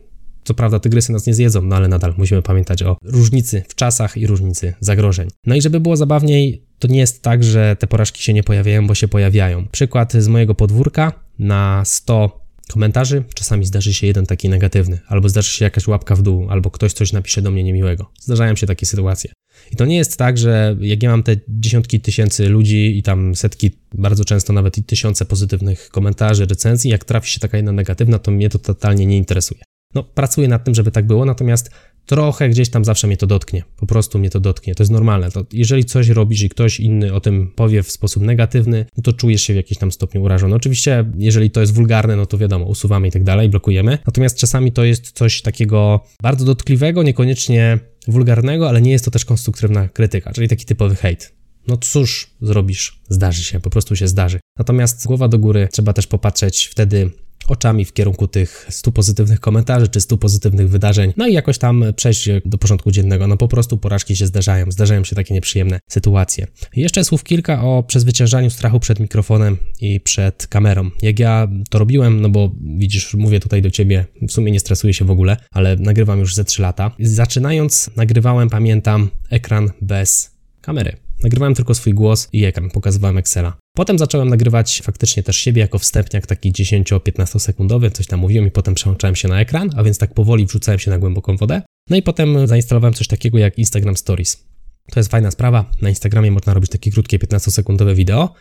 Co 0.44 0.54
prawda 0.54 0.80
tygrysy 0.80 1.12
nas 1.12 1.26
nie 1.26 1.34
zjedzą, 1.34 1.62
no 1.62 1.76
ale 1.76 1.88
nadal 1.88 2.14
musimy 2.16 2.42
pamiętać 2.42 2.82
o 2.82 2.96
różnicy 3.02 3.62
w 3.68 3.74
czasach 3.74 4.16
i 4.16 4.26
różnicy 4.26 4.74
zagrożeń. 4.80 5.28
No 5.46 5.54
i 5.54 5.62
żeby 5.62 5.80
było 5.80 5.96
zabawniej, 5.96 6.62
to 6.78 6.88
nie 6.88 6.98
jest 6.98 7.22
tak, 7.22 7.44
że 7.44 7.76
te 7.78 7.86
porażki 7.86 8.22
się 8.22 8.32
nie 8.32 8.42
pojawiają, 8.42 8.86
bo 8.86 8.94
się 8.94 9.08
pojawiają. 9.08 9.66
Przykład 9.68 10.12
z 10.12 10.28
mojego 10.28 10.54
podwórka 10.54 11.12
na 11.38 11.82
100 11.84 12.45
komentarzy, 12.72 13.24
czasami 13.34 13.64
zdarzy 13.64 13.94
się 13.94 14.06
jeden 14.06 14.26
taki 14.26 14.48
negatywny, 14.48 14.98
albo 15.06 15.28
zdarzy 15.28 15.50
się 15.50 15.64
jakaś 15.64 15.86
łapka 15.86 16.16
w 16.16 16.22
dół, 16.22 16.50
albo 16.50 16.70
ktoś 16.70 16.92
coś 16.92 17.12
napisze 17.12 17.42
do 17.42 17.50
mnie 17.50 17.64
niemiłego. 17.64 18.10
Zdarzają 18.20 18.56
się 18.56 18.66
takie 18.66 18.86
sytuacje. 18.86 19.32
I 19.72 19.76
to 19.76 19.84
nie 19.84 19.96
jest 19.96 20.16
tak, 20.16 20.38
że 20.38 20.76
jak 20.80 21.02
ja 21.02 21.10
mam 21.10 21.22
te 21.22 21.36
dziesiątki 21.48 22.00
tysięcy 22.00 22.48
ludzi 22.48 22.98
i 22.98 23.02
tam 23.02 23.34
setki, 23.34 23.70
bardzo 23.94 24.24
często 24.24 24.52
nawet 24.52 24.78
i 24.78 24.84
tysiące 24.84 25.24
pozytywnych 25.24 25.88
komentarzy, 25.88 26.46
recenzji, 26.46 26.90
jak 26.90 27.04
trafi 27.04 27.30
się 27.30 27.40
taka 27.40 27.56
jedna 27.56 27.72
negatywna, 27.72 28.18
to 28.18 28.30
mnie 28.30 28.48
to 28.48 28.58
totalnie 28.58 29.06
nie 29.06 29.16
interesuje. 29.16 29.60
No, 29.94 30.02
pracuję 30.02 30.48
nad 30.48 30.64
tym, 30.64 30.74
żeby 30.74 30.90
tak 30.90 31.06
było, 31.06 31.24
natomiast 31.24 31.70
trochę 32.06 32.48
gdzieś 32.48 32.68
tam 32.68 32.84
zawsze 32.84 33.06
mnie 33.06 33.16
to 33.16 33.26
dotknie. 33.26 33.62
Po 33.76 33.86
prostu 33.86 34.18
mnie 34.18 34.30
to 34.30 34.40
dotknie. 34.40 34.74
To 34.74 34.82
jest 34.82 34.92
normalne. 34.92 35.30
To 35.30 35.46
jeżeli 35.52 35.84
coś 35.84 36.08
robisz 36.08 36.42
i 36.42 36.48
ktoś 36.48 36.80
inny 36.80 37.14
o 37.14 37.20
tym 37.20 37.52
powie 37.56 37.82
w 37.82 37.90
sposób 37.90 38.22
negatywny, 38.22 38.86
no 38.96 39.02
to 39.02 39.12
czujesz 39.12 39.42
się 39.42 39.52
w 39.52 39.56
jakimś 39.56 39.78
tam 39.78 39.92
stopniu 39.92 40.22
urażony. 40.22 40.56
Oczywiście, 40.56 41.04
jeżeli 41.18 41.50
to 41.50 41.60
jest 41.60 41.74
wulgarne, 41.74 42.16
no 42.16 42.26
to 42.26 42.38
wiadomo, 42.38 42.64
usuwamy 42.64 43.08
i 43.08 43.10
tak 43.10 43.24
dalej, 43.24 43.48
blokujemy. 43.48 43.98
Natomiast 44.06 44.38
czasami 44.38 44.72
to 44.72 44.84
jest 44.84 45.12
coś 45.12 45.42
takiego 45.42 46.00
bardzo 46.22 46.44
dotkliwego, 46.44 47.02
niekoniecznie 47.02 47.78
wulgarnego, 48.08 48.68
ale 48.68 48.82
nie 48.82 48.90
jest 48.90 49.04
to 49.04 49.10
też 49.10 49.24
konstruktywna 49.24 49.88
krytyka, 49.88 50.32
czyli 50.32 50.48
taki 50.48 50.64
typowy 50.64 50.94
hejt. 50.94 51.32
no 51.68 51.76
cóż 51.76 52.30
zrobisz, 52.40 53.00
zdarzy 53.08 53.44
się, 53.44 53.60
po 53.60 53.70
prostu 53.70 53.96
się 53.96 54.08
zdarzy. 54.08 54.40
Natomiast 54.58 55.06
głowa 55.06 55.28
do 55.28 55.38
góry 55.38 55.68
trzeba 55.72 55.92
też 55.92 56.06
popatrzeć 56.06 56.68
wtedy 56.72 57.10
oczami 57.50 57.84
w 57.84 57.92
kierunku 57.92 58.28
tych 58.28 58.66
100 58.70 58.92
pozytywnych 58.92 59.40
komentarzy 59.40 59.88
czy 59.88 60.00
100 60.00 60.18
pozytywnych 60.18 60.70
wydarzeń, 60.70 61.12
no 61.16 61.26
i 61.26 61.32
jakoś 61.32 61.58
tam 61.58 61.84
przejść 61.96 62.28
do 62.44 62.58
porządku 62.58 62.90
dziennego. 62.90 63.26
No 63.26 63.36
po 63.36 63.48
prostu 63.48 63.78
porażki 63.78 64.16
się 64.16 64.26
zdarzają, 64.26 64.70
zdarzają 64.70 65.04
się 65.04 65.16
takie 65.16 65.34
nieprzyjemne 65.34 65.78
sytuacje. 65.88 66.46
Jeszcze 66.76 67.04
słów 67.04 67.24
kilka 67.24 67.62
o 67.62 67.82
przezwyciężaniu 67.82 68.50
strachu 68.50 68.80
przed 68.80 69.00
mikrofonem 69.00 69.56
i 69.80 70.00
przed 70.00 70.46
kamerą. 70.46 70.90
Jak 71.02 71.18
ja 71.18 71.48
to 71.70 71.78
robiłem, 71.78 72.20
no 72.20 72.28
bo 72.28 72.52
widzisz, 72.76 73.14
mówię 73.14 73.40
tutaj 73.40 73.62
do 73.62 73.70
ciebie, 73.70 74.04
w 74.28 74.32
sumie 74.32 74.52
nie 74.52 74.60
stresuję 74.60 74.94
się 74.94 75.04
w 75.04 75.10
ogóle, 75.10 75.36
ale 75.50 75.76
nagrywam 75.76 76.18
już 76.20 76.34
ze 76.34 76.44
3 76.44 76.62
lata. 76.62 76.90
Zaczynając, 77.00 77.90
nagrywałem, 77.96 78.50
pamiętam, 78.50 79.10
ekran 79.30 79.70
bez 79.80 80.30
kamery. 80.60 81.05
Nagrywałem 81.22 81.54
tylko 81.54 81.74
swój 81.74 81.94
głos 81.94 82.28
i 82.32 82.44
ekran, 82.44 82.70
pokazywałem 82.70 83.18
Excela. 83.18 83.56
Potem 83.76 83.98
zacząłem 83.98 84.28
nagrywać 84.28 84.80
faktycznie 84.84 85.22
też 85.22 85.36
siebie 85.36 85.62
jako 85.62 85.78
wstępniak 85.78 86.26
taki 86.26 86.52
10-15 86.52 87.38
sekundowy, 87.38 87.90
coś 87.90 88.06
tam 88.06 88.20
mówiłem 88.20 88.46
i 88.46 88.50
potem 88.50 88.74
przełączałem 88.74 89.16
się 89.16 89.28
na 89.28 89.40
ekran, 89.40 89.70
a 89.76 89.82
więc 89.82 89.98
tak 89.98 90.14
powoli 90.14 90.46
wrzucałem 90.46 90.78
się 90.78 90.90
na 90.90 90.98
głęboką 90.98 91.36
wodę. 91.36 91.62
No 91.90 91.96
i 91.96 92.02
potem 92.02 92.46
zainstalowałem 92.46 92.94
coś 92.94 93.06
takiego 93.06 93.38
jak 93.38 93.58
Instagram 93.58 93.96
Stories. 93.96 94.46
To 94.92 95.00
jest 95.00 95.10
fajna 95.10 95.30
sprawa. 95.30 95.70
Na 95.82 95.88
Instagramie 95.88 96.30
można 96.30 96.54
robić 96.54 96.70
takie 96.70 96.90
krótkie 96.90 97.18
15-sekundowe 97.18 97.94
wideo. 97.94 98.34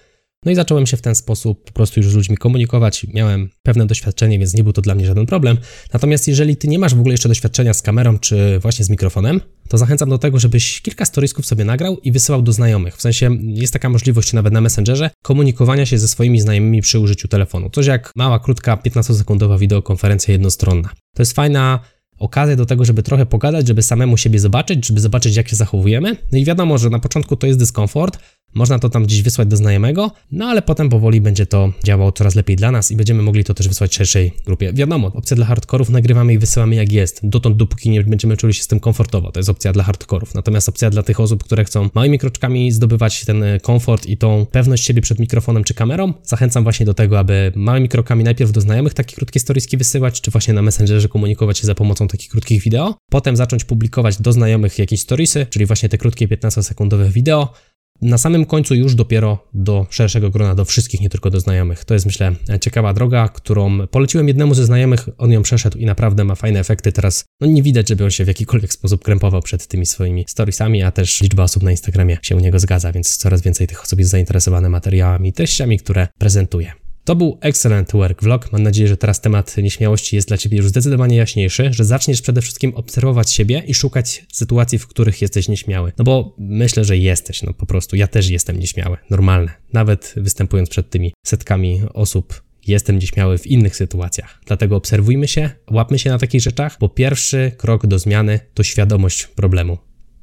No 0.46 0.52
i 0.52 0.56
zacząłem 0.56 0.86
się 0.86 0.98
w 0.98 1.02
ten 1.02 1.16
sposób 1.16 1.64
po 1.64 1.72
prostu 1.72 2.00
już 2.00 2.10
z 2.10 2.14
ludźmi 2.14 2.38
komunikować. 2.38 3.08
Miałem 3.14 3.50
pewne 3.64 3.86
doświadczenie, 3.86 4.40
więc 4.40 4.54
nie 4.54 4.64
był 4.64 4.74
to 4.74 4.82
dla 4.82 4.96
mnie 4.96 5.06
żaden 5.06 5.26
problem. 5.26 5.58
Natomiast 5.94 6.28
jeżeli 6.28 6.58
ty 6.58 6.68
nie 6.68 6.80
masz 6.80 6.96
w 6.96 7.00
ogóle 7.00 7.14
jeszcze 7.14 7.30
doświadczenia 7.30 7.74
z 7.74 7.82
kamerą 7.82 8.20
czy 8.20 8.60
właśnie 8.60 8.86
z 8.86 8.90
mikrofonem, 8.90 9.42
to 9.70 9.78
zachęcam 9.78 10.10
do 10.10 10.18
tego, 10.18 10.40
żebyś 10.40 10.82
kilka 10.82 11.06
storiesków 11.06 11.46
sobie 11.46 11.66
nagrał 11.66 11.98
i 12.00 12.12
wysyłał 12.12 12.42
do 12.42 12.52
znajomych. 12.52 12.98
W 12.98 13.02
sensie 13.02 13.30
jest 13.42 13.74
taka 13.74 13.90
możliwość 13.90 14.34
nawet 14.34 14.54
na 14.54 14.62
Messengerze 14.62 15.10
komunikowania 15.24 15.86
się 15.86 15.98
ze 15.98 16.08
swoimi 16.08 16.42
znajomymi 16.42 16.82
przy 16.82 17.00
użyciu 17.00 17.28
telefonu. 17.28 17.70
Coś 17.70 17.86
jak 17.86 18.12
mała, 18.16 18.40
krótka, 18.40 18.76
15-sekundowa 18.76 19.60
wideokonferencja 19.60 20.32
jednostronna. 20.32 20.90
To 21.16 21.22
jest 21.22 21.34
fajna 21.34 21.80
okazję 22.20 22.56
do 22.56 22.66
tego, 22.66 22.86
żeby 22.86 23.04
trochę 23.04 23.26
pogadać, 23.26 23.68
żeby 23.68 23.84
samemu 23.84 24.18
siebie 24.18 24.40
zobaczyć, 24.40 24.88
żeby 24.88 25.00
zobaczyć, 25.00 25.36
jak 25.36 25.50
się 25.50 25.56
zachowujemy. 25.56 26.18
No 26.32 26.38
i 26.38 26.46
wiadomo, 26.46 26.78
że 26.78 26.90
na 26.90 27.00
początku 27.00 27.36
to 27.36 27.48
jest 27.48 27.60
dyskomfort, 27.60 28.20
można 28.56 28.80
to 28.80 28.90
tam 28.90 29.04
gdzieś 29.04 29.22
wysłać 29.22 29.48
do 29.48 29.58
znajomego, 29.58 30.12
no 30.32 30.46
ale 30.46 30.62
potem 30.62 30.90
powoli 30.90 31.22
będzie 31.22 31.46
to 31.46 31.74
działało 31.84 32.12
coraz 32.12 32.36
lepiej 32.36 32.56
dla 32.56 32.72
nas 32.72 32.92
i 32.92 32.96
będziemy 32.96 33.22
mogli 33.22 33.44
to 33.44 33.54
też 33.54 33.68
wysłać 33.68 33.96
szerszej 33.96 34.32
grupie. 34.46 34.74
Wiadomo, 34.74 35.12
opcja 35.14 35.36
dla 35.36 35.46
hardkorów 35.46 35.90
nagrywamy 35.90 36.34
i 36.34 36.38
wysyłamy 36.38 36.76
jak 36.76 36.92
jest, 36.92 37.20
dotąd 37.24 37.58
dopóki 37.58 37.90
nie 37.90 38.04
będziemy 38.04 38.38
czuli 38.38 38.54
się 38.54 38.64
z 38.64 38.68
tym 38.68 38.80
komfortowo. 38.80 39.32
To 39.32 39.40
jest 39.40 39.50
opcja 39.50 39.74
dla 39.74 39.84
hardkorów. 39.84 40.36
Natomiast 40.36 40.70
opcja 40.70 40.90
dla 40.90 41.04
tych 41.04 41.20
osób, 41.20 41.44
które 41.44 41.66
chcą 41.66 41.90
małymi 41.94 42.20
kroczkami 42.20 42.72
zdobywać 42.72 43.26
ten 43.26 43.44
e, 43.44 43.60
komfort 43.60 44.06
i 44.06 44.18
tą 44.18 44.46
pewność 44.52 44.86
siebie 44.86 45.02
przed 45.02 45.20
mikrofonem 45.20 45.64
czy 45.64 45.74
kamerą, 45.74 46.14
zachęcam 46.24 46.64
właśnie 46.64 46.86
do 46.86 46.94
tego, 46.94 47.20
aby 47.20 47.52
małymi 47.56 47.90
krokami 47.90 48.24
najpierw 48.24 48.52
do 48.52 48.62
znajomych 48.62 48.94
takie 48.94 49.16
krótkie 49.16 49.40
storieski 49.40 49.78
wysyłać, 49.78 50.22
czy 50.22 50.32
właśnie 50.32 50.54
na 50.54 50.62
Messengerze 50.62 51.10
komunikować 51.10 51.58
się 51.58 51.68
za 51.68 51.76
pomocą 51.76 52.08
takich 52.08 52.30
krótkich 52.30 52.62
wideo, 52.62 52.96
potem 53.12 53.36
zacząć 53.36 53.64
publikować 53.64 54.22
do 54.22 54.34
znajomych 54.34 54.80
jakieś 54.80 55.02
storiesy, 55.02 55.46
czyli 55.50 55.66
właśnie 55.66 55.90
te 55.90 55.98
krótkie 55.98 56.28
15-sekundowe 56.28 57.12
wideo, 57.12 57.54
na 58.02 58.18
samym 58.18 58.46
końcu 58.46 58.76
już 58.76 58.96
dopiero 58.96 59.48
do 59.54 59.86
szerszego 59.90 60.30
grona, 60.30 60.56
do 60.56 60.66
wszystkich, 60.66 61.02
nie 61.02 61.10
tylko 61.10 61.30
do 61.30 61.40
znajomych. 61.40 61.86
To 61.86 61.94
jest 61.94 62.06
myślę 62.06 62.36
ciekawa 62.62 62.94
droga, 62.94 63.28
którą 63.28 63.88
poleciłem 63.88 64.28
jednemu 64.28 64.54
ze 64.54 64.66
znajomych, 64.66 65.10
on 65.18 65.32
ją 65.32 65.42
przeszedł 65.42 65.78
i 65.78 65.86
naprawdę 65.86 66.24
ma 66.24 66.36
fajne 66.36 66.60
efekty. 66.60 66.92
Teraz 66.92 67.26
no 67.42 67.48
nie 67.48 67.64
widać, 67.64 67.90
żeby 67.90 68.04
on 68.04 68.12
się 68.12 68.26
w 68.26 68.28
jakikolwiek 68.28 68.74
sposób 68.74 69.04
krępował 69.04 69.42
przed 69.42 69.68
tymi 69.68 69.86
swoimi 69.86 70.26
storiesami, 70.28 70.84
a 70.84 70.92
też 70.92 71.22
liczba 71.22 71.44
osób 71.44 71.64
na 71.64 71.72
Instagramie 71.72 72.18
się 72.22 72.36
u 72.36 72.40
niego 72.40 72.60
zgadza, 72.60 72.92
więc 72.92 73.18
coraz 73.18 73.42
więcej 73.42 73.68
tych 73.68 73.84
osób 73.84 74.00
jest 74.00 74.12
zainteresowane 74.12 74.70
materiałami 74.70 75.34
treściami, 75.34 75.80
które 75.80 76.08
prezentuje. 76.20 76.85
To 77.06 77.16
był 77.16 77.38
Excellent 77.42 77.92
Work 77.92 78.24
Vlog. 78.24 78.52
Mam 78.52 78.64
nadzieję, 78.64 78.88
że 78.88 78.98
teraz 78.98 79.22
temat 79.22 79.58
nieśmiałości 79.58 80.16
jest 80.16 80.28
dla 80.28 80.38
Ciebie 80.38 80.58
już 80.58 80.68
zdecydowanie 80.68 81.18
jaśniejszy, 81.18 81.74
że 81.74 81.86
zaczniesz 81.86 82.22
przede 82.22 82.42
wszystkim 82.42 82.74
obserwować 82.76 83.32
siebie 83.32 83.64
i 83.68 83.74
szukać 83.74 84.26
sytuacji, 84.34 84.80
w 84.80 84.88
których 84.88 85.22
jesteś 85.22 85.48
nieśmiały. 85.48 85.92
No 85.98 86.04
bo 86.04 86.36
myślę, 86.38 86.86
że 86.86 86.98
jesteś, 86.98 87.44
no 87.44 87.54
po 87.54 87.66
prostu 87.66 87.96
ja 87.96 88.08
też 88.08 88.30
jestem 88.30 88.60
nieśmiały, 88.60 88.98
normalne. 89.10 89.52
Nawet 89.74 90.14
występując 90.18 90.70
przed 90.70 90.90
tymi 90.90 91.14
setkami 91.26 91.82
osób, 91.94 92.44
jestem 92.68 93.00
nieśmiały 93.00 93.38
w 93.38 93.48
innych 93.48 93.76
sytuacjach. 93.76 94.42
Dlatego 94.46 94.76
obserwujmy 94.76 95.28
się, 95.28 95.50
łapmy 95.72 96.00
się 96.00 96.10
na 96.10 96.18
takich 96.18 96.42
rzeczach, 96.42 96.78
bo 96.80 96.90
pierwszy 96.90 97.52
krok 97.58 97.88
do 97.88 98.00
zmiany 98.00 98.40
to 98.54 98.64
świadomość 98.64 99.28
problemu. 99.28 99.78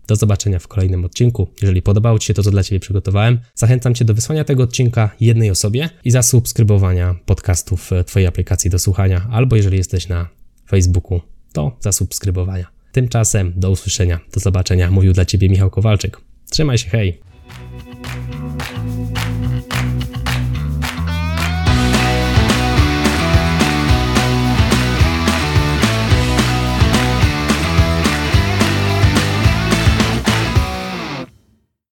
Do 0.07 0.17
zobaczenia 0.17 0.59
w 0.59 0.69
kolejnym 0.69 1.05
odcinku. 1.05 1.49
Jeżeli 1.63 1.83
podobało 1.83 2.19
Ci 2.19 2.27
się 2.27 2.35
to, 2.35 2.43
co 2.43 2.51
dla 2.51 2.63
Ciebie 2.63 2.81
przygotowałem, 2.81 3.41
zachęcam 3.55 3.95
Cię 3.95 4.05
do 4.05 4.15
wysłania 4.15 4.45
tego 4.45 4.63
odcinka 4.63 5.11
jednej 5.21 5.51
osobie 5.51 5.91
i 6.05 6.11
zasubskrybowania 6.11 7.15
podcastów 7.27 7.91
w 7.91 8.05
Twojej 8.05 8.27
aplikacji 8.27 8.71
do 8.71 8.79
słuchania, 8.79 9.29
albo 9.31 9.57
jeżeli 9.57 9.77
jesteś 9.79 10.09
na 10.09 10.29
Facebooku, 10.69 11.21
to 11.53 11.77
zasubskrybowania. 11.81 12.67
Tymczasem 12.93 13.53
do 13.57 13.71
usłyszenia, 13.71 14.21
do 14.35 14.41
zobaczenia. 14.41 14.91
Mówił 14.91 15.13
dla 15.13 15.25
Ciebie 15.25 15.49
Michał 15.49 15.71
Kowalczyk. 15.71 16.21
Trzymaj 16.51 16.79
się, 16.79 16.89
hej! 16.91 17.21